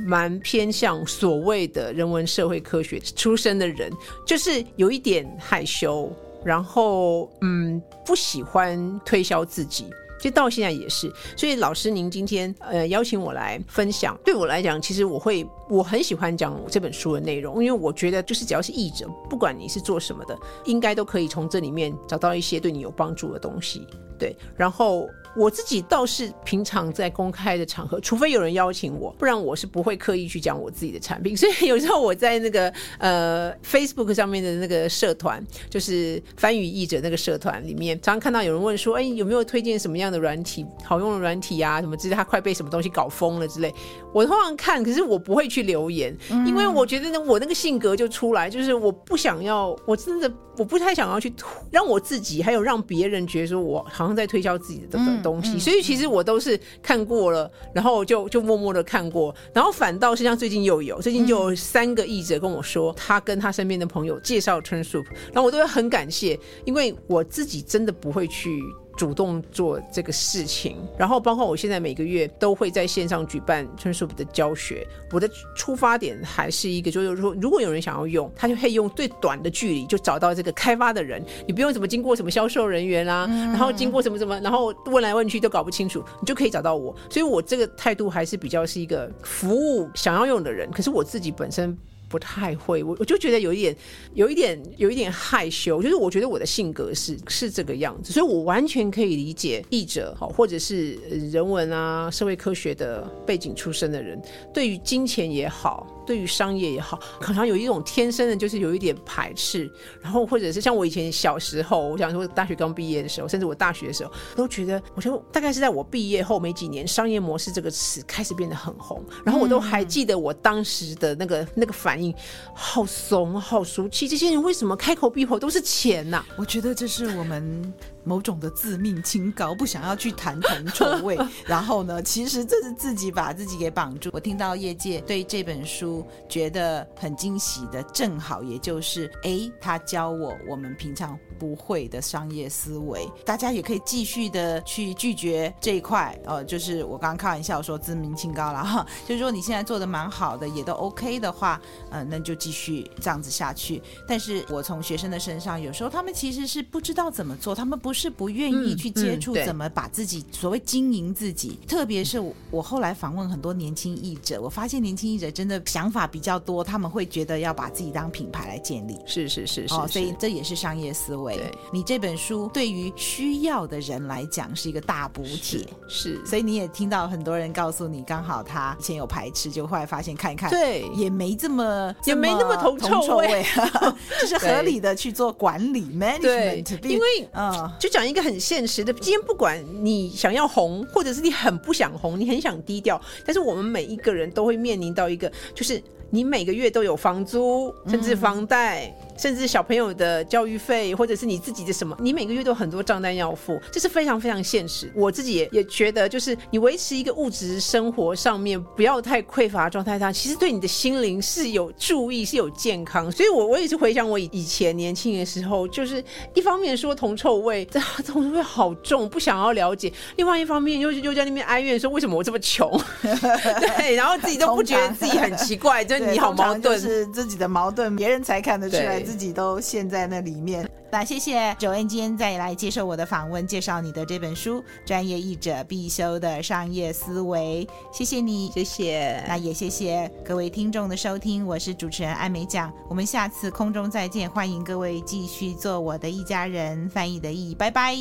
[0.06, 3.90] 蛮偏向所谓的人文社会科学出身的人，
[4.26, 6.12] 就是有一点害羞，
[6.44, 9.86] 然后嗯，不喜欢推销自己。
[10.20, 23.86] 就到现在也是，所以老师您今天呃邀请我来分享，对我来讲，其实我会我很喜欢讲这本书的内容，因为我觉得就是只要是译者，不管你是做什么的，应该都可以从这里面找到一些对你有帮助的东西。
[24.18, 25.08] 对，然后。
[25.36, 31.36] 我自己倒是平常在公开的场合，除非有人邀请我，不然我是不会刻意去讲我自己的产品。
[31.38, 41.80] 所以有时候我在那个呃 Facebook 上面的那个社团，就是翻译译者那个社团里面，常常看到有人问说：“哎，有没有推荐什么样的软体，好用的软体啊？
[41.80, 43.72] 什么之类，他快被什么东西搞疯了之类。”
[44.12, 50.28] 我通常看，可是我不会去留言，因为我觉得呢，我那个性格就出来，就是我不想要，我真的
[50.60, 51.32] 我不太想要去
[51.70, 55.00] 让我自己，还有让别人觉得说我好像在推销自己的。
[55.22, 68.62] 东西，所以其实我都是看过了，然后就就默默的看过，然后反倒是像最近又有，最近就有三个译者跟我说，他跟他身边的朋友介绍 TurnSoup，然后我都会很感谢，因为我自己真的不会去。
[69.00, 74.86] 主动做这个事情，然后包括我现在每个月都会在线上举办 TurnSoup 的教学。
[75.10, 86.94] 我的出发点还是一个，就是说，如果有人想要用，他就可以用最短的距离就找到这个开发的人，你不用怎么经过什么销售人员啦、啊，然后经过什么什么，然后问来问去都搞不清楚，你就可以找到我。
[87.08, 91.74] 所以我这个态度还是比较是一个服务想要用的人，可是我自己本身。
[92.10, 93.76] 不太会，我我就觉得有一点，
[94.14, 95.80] 有一点，有一点害羞。
[95.80, 100.94] 就是我觉得我的性格是是这个样子，所以我完全可以理解译者好，或者是
[101.30, 104.20] 人文啊、社会科学的背景出身的人，
[104.52, 109.70] 对于金钱也好，对于商业也好，可能有一种天生的，就是有一点排斥。
[110.02, 119.00] 然后或者是像我以前小时候，我想说大学刚毕业的时候，甚至我大学的时候，都觉得，我就大概是在我毕业后没几年，商业模式这个词开始变得很红。
[119.24, 122.14] 然后我都还记得我当时的那个那个反应。
[122.54, 124.08] 好怂，好俗气！
[124.08, 127.72] 这些人为什么开口闭口都是钱呐、我觉得这是我们。
[128.04, 134.10] 某种的自命清高，不想要去谈同臭味， 然后呢，其实这是自己把自己给绑住。
[134.12, 143.06] 我听到业界对这本书觉得很惊喜的，正好也就是，哎，他教我我们平常不会的商业思维。
[143.24, 151.60] 大家也可以继续的去拒绝这一块，呃，就是我刚刚开玩笑说自命清高了哈， 就是说你现在做的蛮好的，也都 OK 的话，
[151.90, 153.82] 嗯、呃，那就继续这样子下去。
[154.08, 157.89] 但是我从学生的身上，有时候他们其实是不知道怎么做，他们不。
[157.90, 171.36] 不是不愿意去接触怎么把自己所谓经营自己，特别是我后来访问很多年轻译者，我发现年轻译者真的想法比较多，他们会觉得要把自己当品牌来建立，是是是是，哦，所以这也是商业思维。
[171.72, 183.44] 你这本书对于需要的人来讲是一个大补帖，是，所以你也听到很多人告诉你，刚好他以前有排斥，就后来发现看一看，对，也没这么也没那么铜臭味，
[184.22, 187.68] 就是合理的去做管理 management，因为嗯。
[187.80, 198.86] 就讲一个很现实的，今天不管你想要红，或者是你很不想红，你很想低调，但是我们每一个人都会面临到一个，就是你每个月都有房租，甚至房贷。
[198.86, 204.90] 嗯甚至小朋友的教育费，或者是你自己的什么，你每个月都有很多账单要付，这是非常非常现实。
[204.94, 213.12] 我自己也也觉得，就是你维持一个物质生活上面不要太匮乏状态下，其实对你的心灵是有注意，是有健康。
[213.12, 216.02] 所以我我也是回想我以以前年轻的时候，就是
[216.34, 222.70] 一方面说铜臭味，这铜臭味好重，不想要了解；另外一方面又又在那边哀怨说为什么我这么穷，
[223.02, 229.09] 对，然后自己都不觉得自己很奇怪，就是你好矛盾，是自己的矛盾，别人才看得出来。
[229.10, 230.70] 自己都陷在那里面。
[230.92, 237.66] 那谢谢 Joanne 今天再来接受我的访问，介绍你的这本书《专业译者必修的商业思维》。
[237.96, 239.24] 谢谢你，谢谢。
[239.26, 242.72] 那也谢谢各位听众的收听，我是主持人艾美奖。
[242.88, 247.96] 我们下次空中再见，欢迎各位继续做我的一家人，翻译的译，拜拜，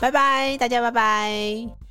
[0.00, 1.85] 拜拜，大家拜拜。